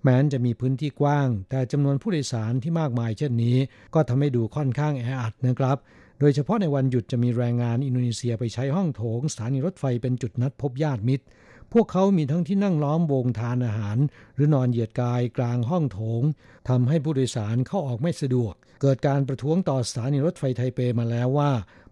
[0.03, 3.57] แม้นจะมีพื้นที่กว้าง แต่จำนวนผู้โดยสารที่มากมายเช่นนี้
[3.95, 5.76] ก็ทำให้ดูค่อนข้างแออัดนะครับ
[6.20, 11.26] โดยเฉพาะในวันหยุดจะมีแรงงานอินโดนีเซียไปใช้ห้องโถงสถานีรถไฟเป็นจุดนัดพบญาติมิตร
[11.73, 13.99] พวกเขามีทั้งที่นั่งล้อมวงทานอาหาร
[14.35, 16.23] หรือนอนเหยียดกายกลางห้องโถง
[16.69, 21.51] ทำให้ผู้โดยสารเข้าออกไม่สะดวก เกิดการประท้วงต่อสถานีรถไฟไทเปมาแล้วว่า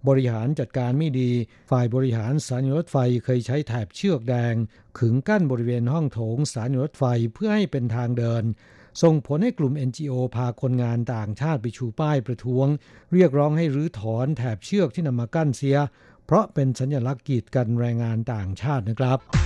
[0.08, 1.30] บริหารจัดการไม่ดี
[1.70, 4.54] ฝ่ายบริหารสถานีรถไฟเคยใช้แถบเชือกแดง
[4.98, 7.04] ขึงกั้นบริเวณห้องโถงสถานีรถไฟ
[7.34, 8.44] เพื่อให้เป็นทางเดิน
[9.02, 12.66] ส่งผลให้กลุ่ม NGO พาคนงานต่างชาติไปชูป้ายประท้วง
[13.12, 15.76] เรียกร้องให้รื้อถอนแถบเชือกที่นำมากั้นเสีย
[16.26, 19.45] เพราะเป็นสัญลักษณ์กีดกันแรงงานต่างชาตินะครับ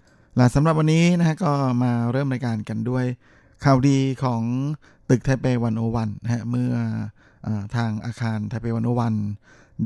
[0.35, 1.51] และสำหรับวันนี้นะฮะก็
[1.83, 3.05] มาเริ่มรายการกันด้วย
[3.63, 4.41] ข่าวดีของ
[5.09, 6.73] ตึกไทเปวันโอวันนะฮะเมื่อ
[7.45, 9.15] อทางอาคารไทเปวันโอวัน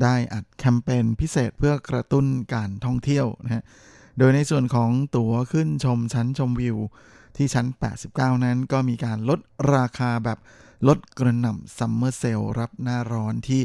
[0.02, 3.62] ได้อัดแคมเปญพิเศษเพื่อกระตุ้นการท่องเที่ยวนะฮะ
[4.18, 6.76] โดยในส่วนของตั๋วขึ้นชมชั้นชมวิว
[7.36, 7.66] ที่ชั้น
[8.06, 9.40] 89 นั้นก็มีการลด
[9.74, 10.38] ราคาแบบ
[10.88, 13.62] ลดกระหน่ำ Summer Sale รับหน้าร้อนที่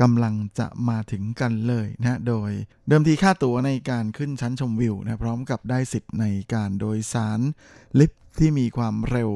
[0.00, 2.50] กำลังจะมาถึงกันเลยนะโดย
[2.88, 7.40] เดิมทีค่าตั๋วในการขึ้นชั้นชมวิวนะพร้อมกับได้สิทธิ์ในการโดยสาร
[7.98, 9.30] ลิฟต์ที่มีความเร็ว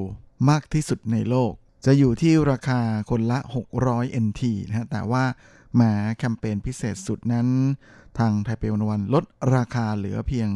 [0.50, 1.52] มากที่สุดในโลก
[1.86, 2.80] จะอยู่ที่ราคา
[3.11, 3.38] คนละ
[3.80, 5.24] 600 NT นะแต่ว่า
[5.74, 5.82] แหม
[6.18, 7.48] แคมเปญพิเศษสุดนั้น
[8.18, 10.48] ทางไทเป One O One ลดราคาเหลือเพียง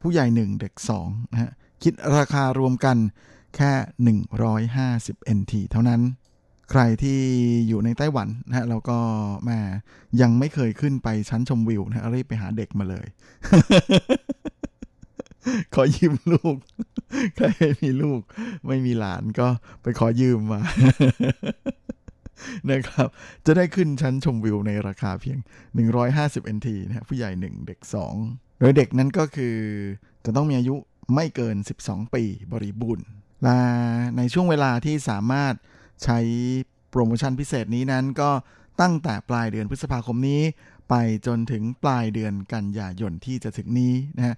[0.00, 0.72] ผู้ใหญ่ 1 เด็ก
[1.04, 1.50] 2นะฮะ
[1.82, 2.96] คิดราคารวมกัน
[3.56, 3.72] แค่
[4.56, 6.00] 150 NT เท่านั้น
[6.72, 7.20] ใครที่
[7.68, 8.98] อยู่ในไต้หวันนะฮะเราก็
[9.44, 9.58] แม่
[10.20, 13.06] ยังไม่เคยขึ้นไปชั้นชมวิวนะรีบไปหาเด็กมาเลย
[15.74, 16.56] ขอยืมลูก
[17.36, 17.46] ใคร
[17.82, 18.20] มีลูก
[18.66, 19.48] ไม่มีหลานก็
[19.82, 20.60] ไปขอยืมมา
[22.70, 23.08] นะครับ
[23.46, 25.38] จะได้ขึ้นชั้นชมวิวในราคาเพียง
[25.96, 27.78] 150 NT นะฮะผู้ใหญ่ 1 เด็ก
[28.20, 29.56] 2 โดยเด็กนั้นก็คือ
[30.24, 30.74] จะต้องมีอายุ
[31.14, 33.06] ไม่เกิน 12 ปีบริบูรณ์
[33.42, 33.58] และ
[34.16, 35.54] ในช่วงเวลาที่สามารถ
[36.04, 36.18] ใช้
[36.90, 38.30] โปรโมชั่นพิเศษนี้นั้นก็
[38.80, 40.42] ตั้งแต่ปลายเดือนพฤษภาคมนี้
[40.90, 40.94] ไป
[41.26, 44.36] จนถึงปลายเดือนกันยายนที่จะถึงนี้นะฮะ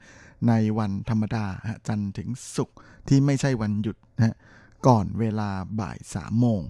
[0.48, 1.44] ในวันธรรมดา
[1.88, 2.76] จันทร์ถึงศุกร์
[3.08, 4.34] ที่ไม่ใช่วันหยุดนะฮะ
[4.86, 5.50] ก่อนเวลา
[5.80, 6.60] บ่ายสามโมง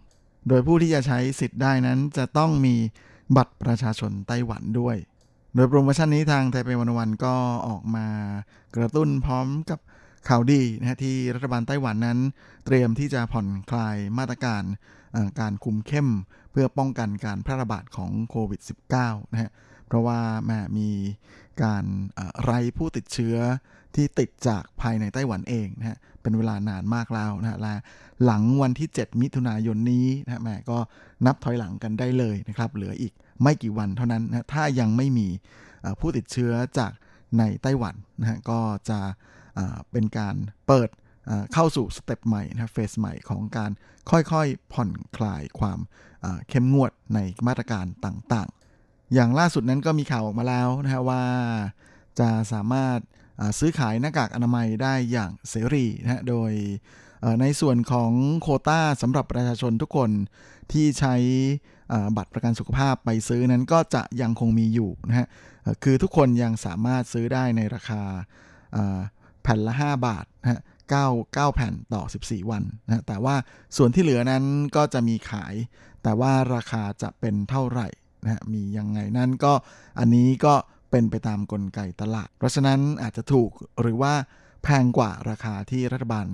[0.48, 2.74] โดยผู้ที่จะใช้สิทธิ์ได้นั้นจะต้องมี
[3.36, 4.96] บัตรประชาชนไต้หวันด้วย
[5.54, 7.34] โดยโปรโมชั่นนี้ทางไทเปวันวันก็
[7.68, 8.06] ออกมา
[8.76, 9.80] กระตุ้นพร้อมกับ
[10.28, 12.18] ข่าวดีนะฮะที่รัฐบาลไต้หวันนั้น
[12.66, 14.62] เตรียมที่จะผ่อนคลายมาตรการ
[15.40, 16.08] การคุมเข้ม
[16.50, 18.60] เพื่อป้องกันการแพร่ระบาดของโควิด
[18.98, 19.50] -19 นะฮะ
[19.86, 20.90] เพราะว่าแม่มี
[21.62, 21.84] การ
[22.42, 23.36] ไร้ผู้ติดเชื้อ
[23.94, 27.74] ที่ติดจากภายในไต้หวันเองนะฮะเป็นเวลานานมากแล้วนะฮะและ
[28.24, 30.78] หลังวันที่ 7 มิถุนายนนี้นะแม่ก็
[31.26, 33.12] นับถอยหลังกันได้เลยนะครับ เหลืออีก
[33.42, 35.28] ไม่กี่วันเท่านั้นนะถ้ายังไม่มี
[36.00, 36.92] ผู้ติดเชื้อจาก
[37.38, 38.60] ในไต้หวันนะฮะก็
[38.90, 39.00] จะ
[39.90, 40.36] เป็นการ
[40.66, 40.88] เปิด
[41.52, 43.70] เข้าสู่สเต็ปใหม่นะเฟสใหม่ของการ
[44.10, 45.78] ค่อยๆผ่อนคลายความ
[46.48, 51.24] เข้มงวดในมาตรการต่างๆ อย่างล่าสุดนั้นก็มีข่าวออกมาแล้วนะฮะว่า
[52.20, 52.98] จะสามารถ
[53.58, 56.52] ซื้อขายหน้ากากอนามัยได้อย่างเสรีนะฮะโดย
[57.40, 60.10] ในส่วนของโคต้าสำหรับประชาชนทุกคน
[60.72, 61.14] ที่ใช้
[62.16, 65.26] บัตรประกันสุขภาพไปซื้อนั้นก็จะยังคงมีอยู่นะฮะ
[65.82, 68.02] คือทุกคนยังสามารถซื้อได้ในราคา
[69.44, 70.60] แผ่นละ 5 บาทนะฮะ
[70.92, 73.36] 9 9 แผ่นต่อ 14 วันนะแต่ว่า
[73.76, 74.44] ส่วนที่เหลือนั้น
[74.76, 75.54] ก็จะมีขาย
[76.02, 77.88] แต่ว่าราคาจะเป็นเท่าไหร่
[78.24, 79.52] นะมียังไงนั่นก็
[79.98, 80.54] อันนี้ก็
[80.90, 84.14] เป็นไปตามกลไกตลาด เพราะฉะนั้นอาจจะถูกหรือว่า
[84.62, 86.26] แพงกว่าราคาที่รัฐบาล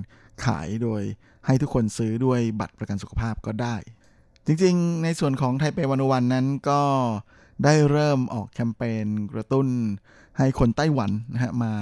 [0.44, 1.02] ขายโดย
[1.46, 3.76] ให้ทุกคนซื้อด้วยบัตรประกันสุขภาพก็ได้
[4.46, 6.82] จริงๆ ในส่วนของไทเปวันวันนั้นก็
[7.64, 9.66] ได้เริ่มออกแคมเปญกระตุ้น
[10.40, 11.72] ให้คนไต้หวันนะฮะมา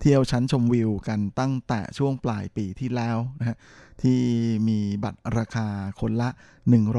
[0.00, 3.56] เที่ยวชั้นชมวิวกันตั้งแต่ช่วงปลายปีที่แล้วนะฮะ
[4.02, 4.20] ที่
[4.68, 5.66] มีบัตรราคา
[6.00, 6.28] คนละ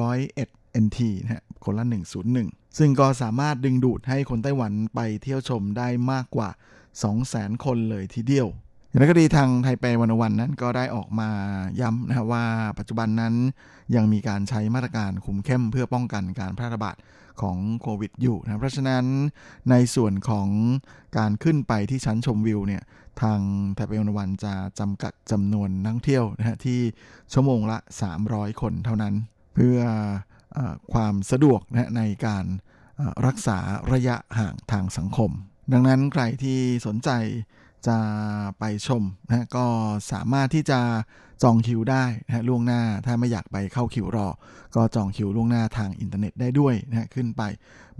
[0.05, 1.85] 101 NT นะฮะคนละ
[2.31, 6.49] 101 ซึ่งก็สามารถดึงดูดให้คนไต้หวันไปเที่ยวชมได้มากกว่า
[7.07, 8.47] 200,000 คนเลยทีเดียว
[8.89, 11.29] อย่างไรก็ดีทางไทเปวันวันนั้นก็ได้ออกมา
[11.81, 12.43] ย้ำนะว่า
[12.77, 13.33] ปัจจุบันนั้น
[13.95, 16.95] ยังมีการใช้มาตรการคุมเข้มเพื่อป้องกันการแพร่ระบาด
[17.41, 19.05] ของโควิดอยู่นะเพราะฉะนั้น
[19.69, 20.47] ในส่วนของ
[21.17, 22.83] การขึ้นไปที่ชั้นชมวิวเนี่ย
[23.21, 23.39] ทาง
[23.75, 26.79] ไทเปวันวันจะจำกัดจำนวนนักท่องเที่ยวนะฮะที่
[27.33, 27.77] ชั่วโมงละ
[28.19, 29.13] 300 คนเท่านั้น
[29.55, 29.77] เพื่
[30.57, 30.59] อ
[30.93, 32.45] ความสะดวกนะในการ
[33.27, 33.59] รักษา
[33.93, 35.31] ระยะห่างทางสังคม
[35.73, 37.09] ดังนั้นใครที่สนใจ
[37.87, 37.97] จะ
[38.59, 39.65] ไปชมนะก็
[40.11, 40.79] สามารถที่จะ
[41.43, 44.27] จองคิวได้นะล่วงหน้าถ้าไม่อยากไปเข้าคิวรอ
[44.75, 47.41] ก็จองคิวล่วงหน้าทางอินเทอร์เน็ตได้ด้วยนะขึ้นไป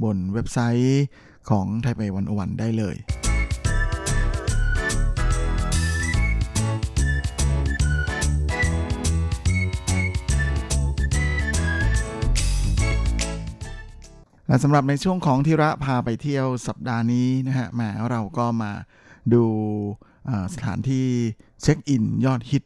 [0.04, 1.06] บนเว็บไซต์
[1.50, 2.98] ของไทเป One O One ได้เลย
[14.48, 18.72] และสำหรับในช่วงของทีระพาไปเที่ยวสัปดาห์นี้นะฮะแหมเราก็มา
[19.34, 19.44] ดู
[20.54, 21.08] สถานที่
[21.62, 22.64] เช็คอินยอดฮิต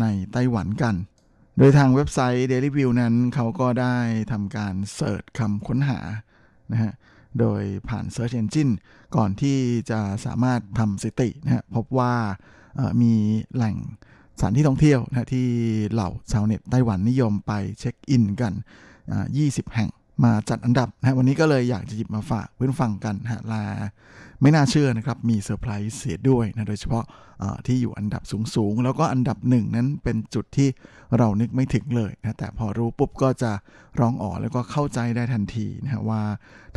[0.00, 0.94] ในไต้หวันกัน
[1.58, 3.96] โดยทางเว็บไซต์ Daily View นั้นเขาก็ได้
[4.32, 5.98] ทำการเสิร์ชคำค้นหา
[6.72, 6.92] นะฮะ
[7.40, 8.72] โดยผ่าน Search Engine
[9.16, 9.58] ก่อนที่
[9.90, 12.14] จะสามารถทำสถิตินะฮะพบว่า
[13.02, 13.12] มี
[13.54, 13.76] แหล่ง
[14.38, 15.48] สถานที่ท่องเที่ยวนะที่
[15.92, 18.52] เหล่าชาวเน็ตไต้หวันนิยมไปเช็คอินกัน
[19.14, 19.90] 20 แห่ง
[20.24, 23.64] มาจัดอันดับนะวันนี้ก็เลยอยากจะหยิบมาฝากเพื่อนฟังกันฮะลา
[24.42, 27.04] ไม่น่าเชื่อนะครับ มีเซอร์ไพรส์เสียด้วยนะ โดยเฉพาะ
[27.66, 28.22] ที่อยู่อันดับ
[28.54, 30.68] สูงๆ แล้วก็อันดับหนึ่งนั้นเป็นจุดที่
[31.18, 33.52] เรานึกไม่ถึงเลยนะ แต่พอรู้ปุ๊บก็จะ
[34.00, 36.22] ร้องอ๋อแล้วก็เข้าใจได้ทันทีนะว่า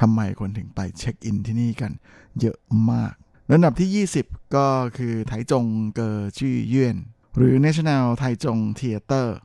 [0.01, 1.91] ทำไมคนถึงไปเช็คอินที่นี่กัน
[2.39, 2.57] เยอะ
[2.91, 3.13] มาก
[3.51, 6.95] อันดับที่ 20 ก็คือไถจงเกอจวี้เยวี่ยน
[7.37, 9.37] หรือ National ไทจงเทเตอร์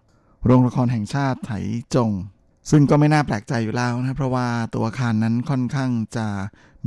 [0.45, 1.53] โรงละครแห่งชาติไถ
[1.95, 2.11] จง
[2.71, 6.27] ซึ่งก็ไม่น่าแปลกใจอยู่แล้วนะเพราะว่าตัวอาคารนั้นค่อนข้างจะ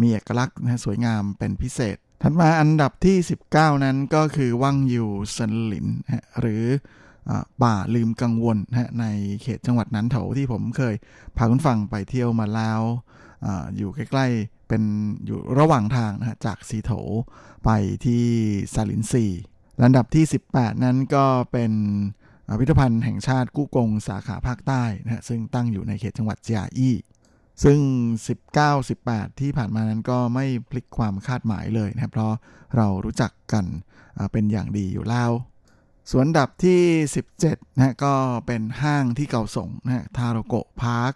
[0.02, 3.18] มีเอกลักษณ์นะสวยงามเป็นพิเศษ ถัดมาอันดับที่
[3.52, 6.64] 19 นั้นก็คือว่างอยู่ซันหลินนะหรือ
[7.62, 9.06] ป่าลืมกังวลนะใน
[9.42, 10.96] เขตจังหวัดนันเถาที่ผมเคย
[11.38, 12.82] พาคุณฟังไปเที่ยวมาแล้ว
[13.46, 14.84] ออยู่ใกล้ๆเป็น
[15.26, 16.92] อยู่ระหว่างทางนะจากสีโถ
[17.66, 17.70] ไป
[18.06, 18.24] ที่
[18.74, 19.26] ซานหลินซี
[19.82, 21.72] อันดับที่ 18 นั้นก็เป็น
[22.52, 26.96] พิพิธภัณฑ์แห่งชาติกู้กงสาขาภาคใต้นะฮะซึ่งตั้งอยู่ในเขตจังหวัดเจียอี้
[27.64, 27.80] ซึ่ง
[28.60, 32.34] 19-18 ที่ผ่านมานั้นก็ไม่พลิกความคาดหมายเลยนะเพราะ
[32.76, 33.66] เรารู้จักกัน
[34.32, 35.32] เป็นอย่างดีอยู่แล้ว
[36.12, 36.82] ส่วนอันดับที่
[37.32, 38.14] 17นะก็
[38.46, 41.14] เป็นห้างที่เก่าส่งนะ Taroko Park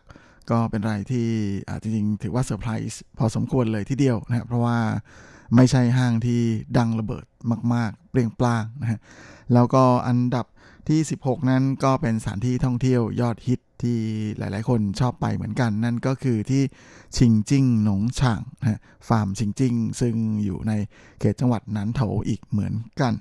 [0.51, 1.27] ก็เป็นอะไรที่
[1.81, 4.77] จริงๆถือว่าเซอร์ไพรส์พอสมควรเลยทีเดียวนะเพราะว่า
[5.55, 6.41] ไม่ใช่ห้างที่
[6.77, 7.25] ดังระเบิด
[7.73, 8.99] มาก ๆ เปรี้ยงปร้างนะฮะ
[9.53, 10.45] แล้วก็อันดับ
[10.89, 13.99] ที่ 16 นั้นก็เป็นสถานที่ท่องเที่ยวยอดฮิตที่
[14.38, 16.63] หลายๆ คนชอบไปเหมือนกัน นั่นก็คือที่
[17.17, 20.15] ชิงจิ้งหนงฉางนะฟาร์มชิงจิ้ง ซึ่ง
[20.45, 20.71] อยู่ใน
[21.19, 23.13] เขตจังหวัดหนานโถวอีกเหมือนกัน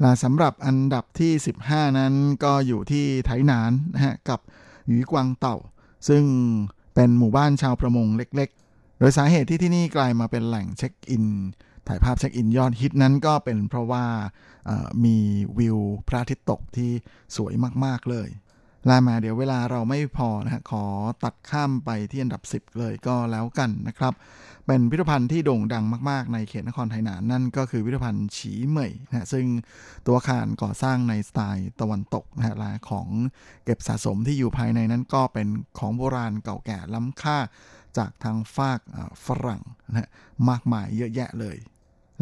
[0.00, 1.32] และสำหรับอันดับที่
[1.64, 4.40] 15 นั้นก็อยู่ที่ไถหนานนะฮะกับ
[4.86, 5.56] หยีกวางเต่า
[6.08, 6.22] ซึ่ง
[6.94, 11.24] เป็นหมู่บ้านชาวประมงเล็ก ๆ โดยสาเหตุที่ที่นี่กลายมาเป็นแหล่งเช็คอิน
[11.88, 14.04] ถ่ายภาพเช็คอินยอดฮิตนั้นก็เป็นเพราะว่า
[15.04, 15.16] มี
[15.58, 15.78] วิว
[16.08, 16.90] พระอาทิตย์ตกที่
[17.36, 17.52] สวย
[17.84, 18.28] มากๆเลย
[18.88, 20.84] ลามาเดี๋ยวเวลาเราไม่พอนะฮะขอ
[21.24, 24.14] ตัดข้ามไปที่อันดับ 10 เลยก็แล้วกันนะครับ
[24.66, 29.46] เป็นพิพิธภัณฑ์ที่โด่งดังมาก ๆ ในเขตนครไทยนานนั่นก็คือพิพิธภัณฑ์ฉีเหมยนะซึ่ง
[30.06, 33.08] ตัวอาคารก่อสร้างในสไตล์ตะวันตกนะฮะลาของ
[33.64, 37.38] เก็บสะสมที่อยู่ภายในนั้นก็เป็นของโบราณเก่าแก่ล้ำค่า
[37.98, 38.80] จากทางฝาก
[39.26, 40.08] ฝรั่งนะฮะ
[40.48, 41.56] มากมายเยอะแยะเลย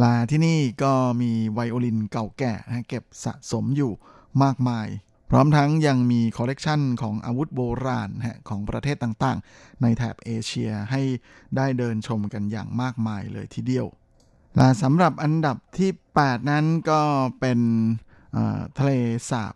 [0.03, 0.93] ลาที่นี่ก็
[1.23, 3.93] มีไวโอลินเก่าแก่นะเก็บสะสมอยู่
[4.43, 4.89] มากมาย
[5.31, 8.11] พร้อมทั้งยังมีคอลเลกชันของอาวุธโบราณ
[8.49, 11.03] ของประเทศต่างๆ ในแถบเอเชียให้
[11.57, 13.87] ได้เดินชมกันอย่างมากมายเลยทีเดียว
[14.59, 15.91] ละสำหรับอันดับที่
[16.21, 17.01] 8 นั้นก็
[17.41, 17.61] เป็น
[18.79, 18.93] ทะเล
[19.31, 19.55] สาบ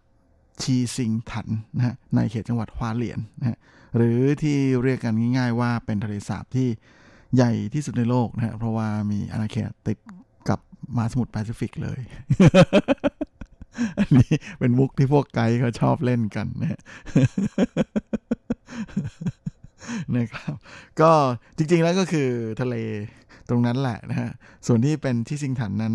[0.62, 3.58] ชีซิงถันนะในเขตจังหวัดฮวาเหลียนนะ
[3.96, 6.68] หรือที่เรียกกันง่าย ๆ ว่าเป็นทะเลสาบที่
[7.34, 9.98] ใหญ่ที่สุดในโลกนะเพราะว่ามีอาณาเขตติด
[10.98, 12.00] มาสมุทรแปซิฟิกเลย
[13.98, 16.80] อันนี้เป็นมุกที่พวกไกด์เขาชอบเล่นกันนะ
[20.16, 20.54] นะครับ
[21.00, 21.12] ก็
[21.56, 22.28] จริงๆแล้วก็คือ
[22.60, 22.76] ทะเล
[23.48, 24.30] ตรงนั้นแหละนะฮะ
[24.66, 25.94] ส่วนที่เป็นที่สิงถันนั้น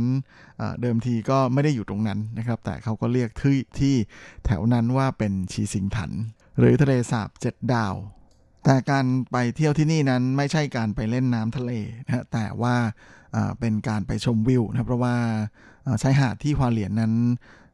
[0.82, 3.96] เดิมทีก็ไม่ได้อยู่ตรงนั้นนะครับ แต่เขาก็เรียกที่ที่
[4.46, 6.12] แถวนั้นว่าเป็นชีสิงถัน
[6.60, 7.96] หรือทะเลสาบเจ็ดดาว
[8.64, 11.72] แต่การไปเที่ยวที่นี่นั้นไม่ใช่การไปเล่นน้ำทะเล
[12.06, 12.76] นะแต่ว่า
[13.60, 15.16] เป็นการไปชมวิวนะเพราะว่า
[16.02, 17.14] ชายหาดที่ฮวาเหลียนนั้น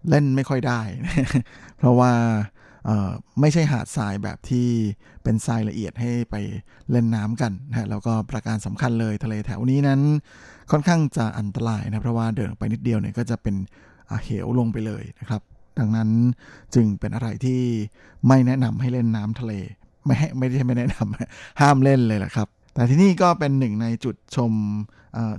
[0.09, 0.81] เล่นไม่ค่อยได้
[1.77, 2.11] เพราะว่า
[3.41, 4.67] ไม่ใช่หาดทรายแบบที่
[5.23, 6.35] เป็นทรายละเอียดให้ไป
[6.91, 10.01] เล่นน้ำกันนะแล้วก็ประการสำคัญเลยทะเลแถวนี้นั้น
[10.71, 13.55] ค่อนข้างจะอันตรายนะเพราะว่าเดินไปนิดเดียวเนี่ยก็จะเป็น
[14.23, 15.41] เหวลงไปเลยนะครับ
[15.79, 16.09] ดังนั้น
[16.75, 17.61] จึงเป็นอะไรที่
[18.27, 19.53] ไม่แนะนำให้เล่นน้ำทะเล
[20.05, 24.53] ไม่ให้ไม่ได้ไม่แนะนำห้ามเล่นเลยแหละครับ แต่ที่นี่ก็เป็นหนึ่งในจุดชม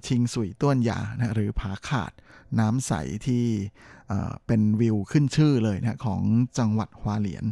[0.07, 2.13] ชิงสุยต้วนยานะหรือผาขาด
[2.59, 2.93] น้ำใส
[3.27, 3.45] ที่
[4.47, 6.23] เป็นวิวขึ้นชื่อเลยนะของ
[6.59, 7.45] จังหวัดฮวาเหลียน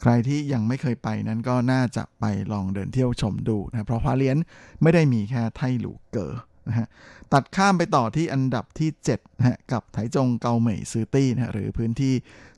[0.00, 4.38] ใครที่ยังไม่เคยไปนั้นก็น่าจะไปลองเดินเที่ยวชมดูนะเพราะฮวาเลียน
[4.82, 6.32] ไม่ได้มีแค่ไทหลูเกอ
[6.68, 6.86] นะฮะ
[7.32, 12.14] ตัดข้ามไปต่อที่อันดับที่7นะฮะกับไถจงเกาเหมยซือตี้นะหรือพื้นที่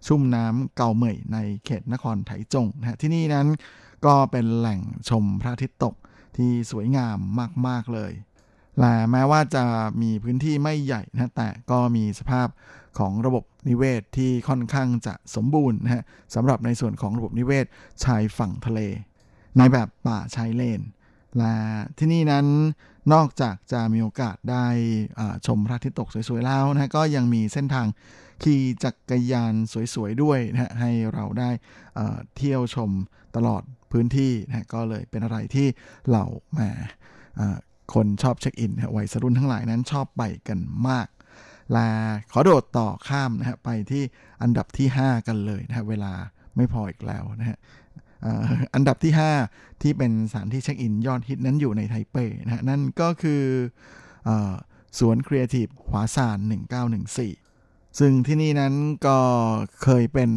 [0.06, 3.46] ชุ่มน้ำเกาเหมยในเขตนครไถจงนะฮะที่นี่นั้น
[4.06, 5.94] ก็เป็นแหล่งชมพระอาทิตย์ตก
[6.36, 7.18] ที่สวยงาม
[7.68, 8.12] มาก ๆ เลย
[8.80, 9.64] และแม้ว่าจะ
[10.02, 12.48] มีพื้นที่ไม่ใหญ่นะ แต่ก็มีสภาพ
[12.98, 16.02] ของระบบนิเวศที่ค่อนข้างจะสมบูรณ์นะฮะ
[16.34, 17.66] สำหรับในส่วนของระบบนิเวศ
[18.04, 18.80] ชายฝั่งทะเล
[19.58, 20.80] ในแบบป่าชายเลน
[21.38, 21.54] และ
[21.98, 22.46] ที่นี่นั้น
[23.12, 24.66] นอกจากจะมีโอกาสได้
[25.46, 27.86] ชมพระอาทิตย์ตกสวยๆแล้วนะก็ยังมีเส้นทาง
[28.42, 29.54] ขี่จักรยาน
[29.94, 31.50] สวยๆด้วยนะฮะให้เราได้
[32.36, 32.90] เที่ยวชม
[33.36, 33.62] ตลอด
[33.92, 35.66] พื้นที่นะก็เลยเป็นอะไรที่
[36.08, 36.60] เหล่าแหม
[37.94, 40.58] คนชอบเช็คอินวัยรุ่นทั้งหลายนั้นชอบไปกัน
[40.88, 41.08] มาก
[41.76, 41.88] ลา
[42.32, 44.02] ขอโดดต่อข้ามนะฮะไปที่
[44.42, 46.12] อันดับที่ 5 กันเลยนะฮะเวลา
[46.56, 47.58] ไม่พออีกแล้วนะฮะ
[48.74, 49.12] อันดับที่
[49.46, 53.42] 5 ที่เป็นสถานที่เช็คอินยอดฮิตนั้นอยู่ในไทเปนะฮะนั่นก็คือ
[54.28, 56.38] สวนครีเอทีฟหวาซาน
[57.14, 57.45] 1914
[57.98, 58.74] ซึ่งที่นี่นั้น
[59.06, 59.18] ก็
[59.82, 60.30] เคยเป็น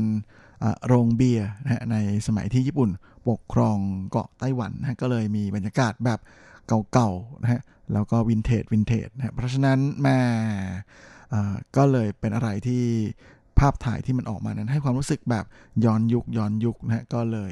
[0.87, 1.49] โรงเบียร์
[1.91, 1.95] ใน
[2.27, 2.89] สมัยที่ญี่ปุ่น
[3.29, 3.77] ปกครอง
[4.11, 6.19] เกาะไต้หวันนะก็เลยมีบรรยากาศแบบ
[6.93, 7.61] เก่าๆนะฮะ
[7.93, 10.19] แล้วก็วินเทจวินเทจนะเพราะฉะนั้นแม่
[11.77, 12.83] ก็เลยเป็นอะไรที่
[13.59, 15.45] ภาพถ่ายที่มันออกมานั้นให้ความรู้สึกแบบ
[15.85, 17.51] ย้อนยุคย้อนยุคนะก็เลย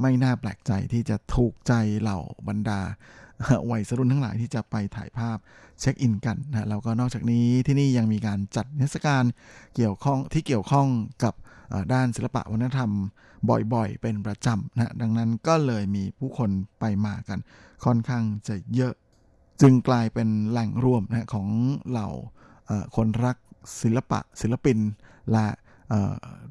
[0.00, 2.80] ไม่น่าแปลกใจที่จะถูกใจเหล่าบรรดา
[3.70, 5.38] วัยรุ่นทั้งหลายที่จะไปถ่ายภาพ
[5.80, 9.24] เช็คอินกันนะแล้วก็นอกจากนี้ที่นี่ยังมีการจัดเทรรศกาล
[9.76, 10.88] เกี่ยวข้องที่เกี่ยวข้อง
[11.24, 11.34] กับ
[11.92, 12.90] ด้านศิลปะวัฒนธรรม
[13.74, 17.38] บ่อยๆ เป็นประจำนะดังนั้นก็เลยมีผู้คนไปมากัน
[17.84, 18.94] ค่อนข้างจะเยอะ
[19.60, 21.48] จึงกลายเป็นแหล่งรวมนะของ
[21.88, 22.08] เหล่า
[22.96, 23.36] คนรัก
[23.82, 24.78] ศิลปะศิลปิน
[25.32, 25.46] และ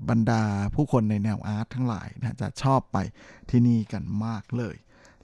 [0.09, 0.43] บรรดา
[0.75, 2.97] ผู้คนในแนวอาร์ตทั้งหลายนะจะชอบไป
[3.49, 4.75] ที่นี่กันมากเลย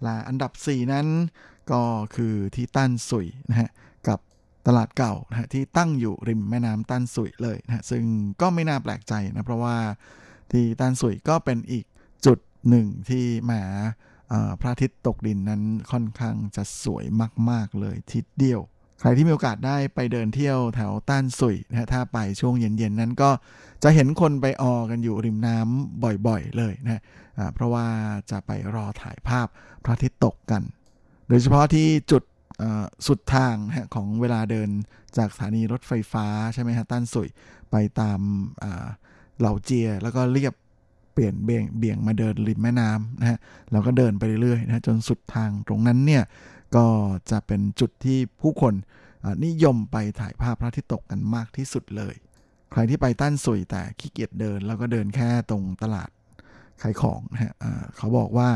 [0.04, 1.08] และอันดับ 4 นั้น
[1.72, 1.84] ก็
[2.16, 3.70] คือที่ตั้นสุยนะฮะ
[4.08, 4.20] กับ
[4.68, 8.04] ตลาดเก่านะฮะที่ตั้งอยู่ริมแม่น้ำตั้นสุยเลยนะซึ่ง
[8.42, 9.78] ก็ไม่น่าแปลกใจนะเพราะว่า
[10.52, 11.86] ที่ตั้นสุยก็เป็นอีก
[12.26, 12.40] จุด
[12.70, 13.54] หนึ่งที่แหม
[14.62, 17.06] พระอาทิตย์ตกดินนั้นค่อนข้างจะสวย
[17.50, 18.62] มาก ๆ เลยทิศเดียว
[19.00, 23.30] ใครที่มีโอกาสได้ไปเดินเที่ยวแถวต้านสุยนะถ้าไปช่วงเย็น ๆ นั้นก็
[23.84, 27.02] จะเห็นคนไปออกันอยู่ริมน้ำบ่อย ๆ เลยนะ
[27.54, 27.88] เพราะว่า
[28.32, 29.48] จะไปรอถ่ายภาพ
[29.84, 30.64] พระอาทิตย์ตกกัน
[31.28, 32.24] โดยเฉพาะที่จุด
[33.08, 33.56] สุดทาง
[33.96, 34.70] ของเวลาเดิน
[35.18, 37.30] จากสถานีรถไฟฟ้าใช่ไหมฮะต้านสุย
[37.72, 38.20] ไปตาม
[39.40, 40.54] เหล่าเจีย แล้วก็เรียบ
[41.14, 43.40] เปลี่ยนเบี่ยงเบี่ยงมาเดินริมแม่น้ำนะฮะ
[43.72, 46.24] เราก็เดินไปเรื่อยๆนะจนสุดทางตรงนั้นเนี่ย
[46.76, 46.86] ก็
[47.32, 48.74] จะเป็นจุดที่ผู้คน
[49.46, 52.16] นิยมไปถ่ายภาพพระอาทิตย์ตกกันมากที่สุดเลย
[52.72, 56.10] ใครที่ไปต้านสุยแต่ขี้เกียจเดิน แล้วก็เดินแค่ตรงตลาด
[56.82, 57.54] ขายของนะฮะ
[57.98, 58.50] เขาบอกว่า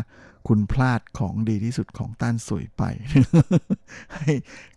[0.48, 2.84] คุณพลาดของดีที่สุดของต้านสวยไป
[4.16, 4.32] ให้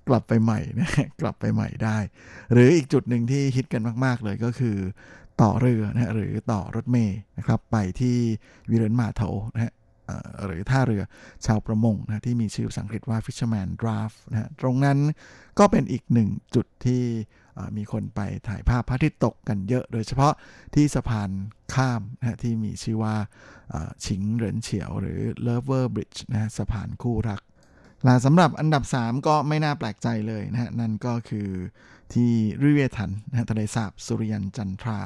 [0.09, 0.89] กลับไปใหม่นะ
[1.21, 1.99] กลับไปใหม่ได้
[2.53, 4.77] หรืออีกจุดหนึ่งที่ฮิตกันมาก ๆ เลยก็คือ
[5.43, 8.17] ต่อเรือนะหรือต่อรถเมย์นะครับ ไปที่
[8.71, 9.23] วิเรนมาโถ
[9.55, 9.73] นะฮะ
[10.47, 11.03] หรือท่าเรือ
[11.47, 14.99] ชาวประมงนะที่มีชื่อภาษาอังกฤษว่า Fisherman Draft นะตรงนั้น
[15.59, 17.05] ก็เป็นอีกหนึ่งจุดที่
[17.77, 20.35] มีคนไปถ่ายภาพพระอาทิตย์ตกกันเยอะ โดยเฉพาะ
[20.75, 21.31] ที่สะพาน
[21.75, 23.17] ข้ามนะที่มีชื่อว่า
[24.05, 27.43] ชิงเหรินเฉียว หรือ Lover Bridge นะสะพานคู่รัก
[28.05, 31.49] และสำหรับอันดับ 3 ก็ไม่น่าแปลกใจเลยนะฮะนั่นก็คือ
[32.15, 34.99] ที่ริเวทันนะทะเลสาบสุริยันจันทรา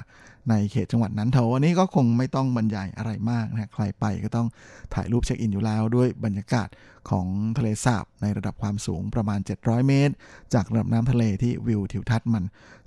[0.51, 4.49] ในเขตจังหวัดนั้นเถอะอันนี้ก็คงไม่ต้องบรรยายอะไรมากนะใครไปก็ต้อง
[4.95, 6.69] ถ่ายรูปเช็คอินอยู่แล้วด้วยบรรยากาศ
[7.11, 7.27] ของ
[7.59, 10.15] ทะเลสาบในระดับความสูงประมาณ 700 เมตร
[10.55, 12.45] จากระดับน้ำทะเลที่วิวทิวทัศน์มัน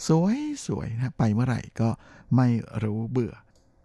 [0.08, 1.90] สวยสวยนะไปเมื่อไหร่ก็
[2.36, 2.48] ไม่
[2.84, 3.34] รู้เบื่อ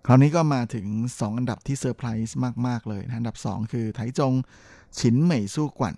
[0.07, 4.32] คราวนี้ก็มาถึง 2 อันดับที่เซอร์ไพรส์มาก ๆ เลยนะอันดับ 2 คือไถจง
[4.99, 5.95] ฉินเหมยสู้กวน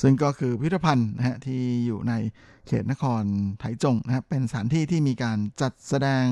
[0.00, 2.14] ซึ่งก็คือพิพิธภัณฑ์นะฮะที่อยู่ใน
[2.66, 3.22] เขตนคร
[3.58, 6.26] ไถจงนะครับเป็นสถานที่ที่มีการจัดแสดง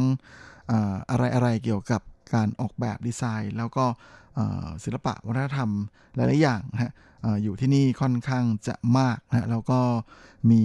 [1.11, 2.03] อะไรอะไรเกี่ยวกับ
[2.35, 3.85] การออกแบบดีไซน์ แล้วก็
[4.85, 5.71] ศิลปะวัฒนธรรม
[6.15, 6.93] หลายๆอย่างนะฮะ
[7.43, 9.81] อยู่ที่นี่ค่อนข้างจะมากนะแล้วก็
[10.51, 10.65] มี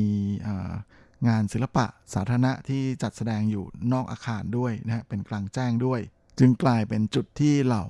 [1.27, 5.99] งานศิลปะสาธารณะที่จัดแสดงอยู่นอกอาคารด้วยนะฮะเป็นกลางแจ้งด้วย
[6.39, 7.83] จึงกลายเป็นจุดที่เหล่า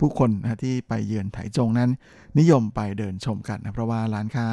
[0.00, 1.90] ผู้คนนะที่ไปเยือนไถจงนั้น
[2.38, 4.46] นิยมไปเดินชมกันนะเพราะว่าร้านค้า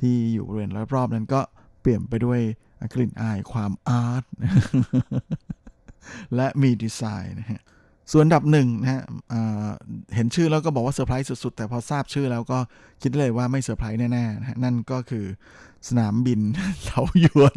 [0.00, 1.40] ที่อยู่บริเวณรอบๆนั้นก็
[1.80, 2.40] เปลี่ยนไปด้วย
[2.94, 4.24] กลิ่นอายความอาร์ต
[6.36, 7.62] และมีดีไซน์นะฮะ
[8.12, 9.02] ส่วนอันดับหนึ่งนะฮะ
[10.14, 12.58] เห็นชื่อแล้วก็บอกว่าเซอร์ไพรส์สุด ๆ แต่พอทราบชื่อแล้วก็
[13.02, 15.24] คิดเลยว่าไม่เซอร์ไพรส์แน่ๆนะนั่นก็คือ
[15.88, 16.40] สนามบิน
[16.84, 17.56] เถาหยวน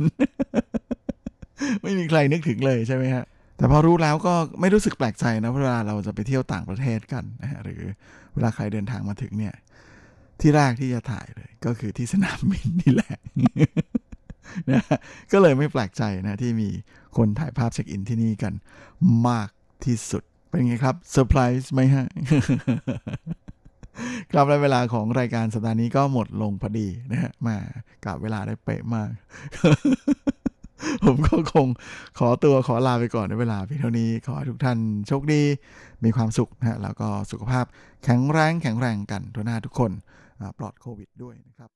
[1.81, 3.25] ไม่มีใครนึกถึงเลยใช่ไหมฮะ
[3.57, 7.81] แต่พอรู้แล้วก็ไม่รู้สึกแปลกใจนะเวลาเราจะไปเที่ยวต่างประเทศกันนะฮะหรือ
[8.33, 9.55] เวลาใครเดินทางมาถึงเนี่ย
[10.41, 13.17] ที่แรกที่จะถ่ายเลย ก็คือที่สนามบินนี่แหละ
[14.69, 14.83] นะ
[15.31, 16.69] ก็เลยไม่แปลกใจนะที่มี
[17.17, 18.53] คนถ่ายภาพเช็คอินที่นี่กัน
[19.27, 19.49] มาก
[19.85, 22.05] ที่สุด เป็นไงครับเซอร์ไพรส์ไหมฮะ
[24.31, 27.57] ครับและเวลาของรายการสัปดาห์นี้ก็หมดลงพอดีนะฮะมา
[28.05, 29.09] กับเวลาได้เป๊ะมาก
[31.05, 31.67] ผมก็คง
[32.19, 34.77] ขอตัวขอลาไปก่อนในเวลาเพียงเท่านี้ ขอให้ทุกท่าน
[35.07, 35.43] โชคดี
[36.03, 37.65] มีความสุขนะฮะแล้วก็สุขภาพ
[38.03, 39.91] แข็งแรงแข็งแรงกันทุกหน้าทุกคน
[40.57, 41.69] ปลอดโควิดด้วยนะครับ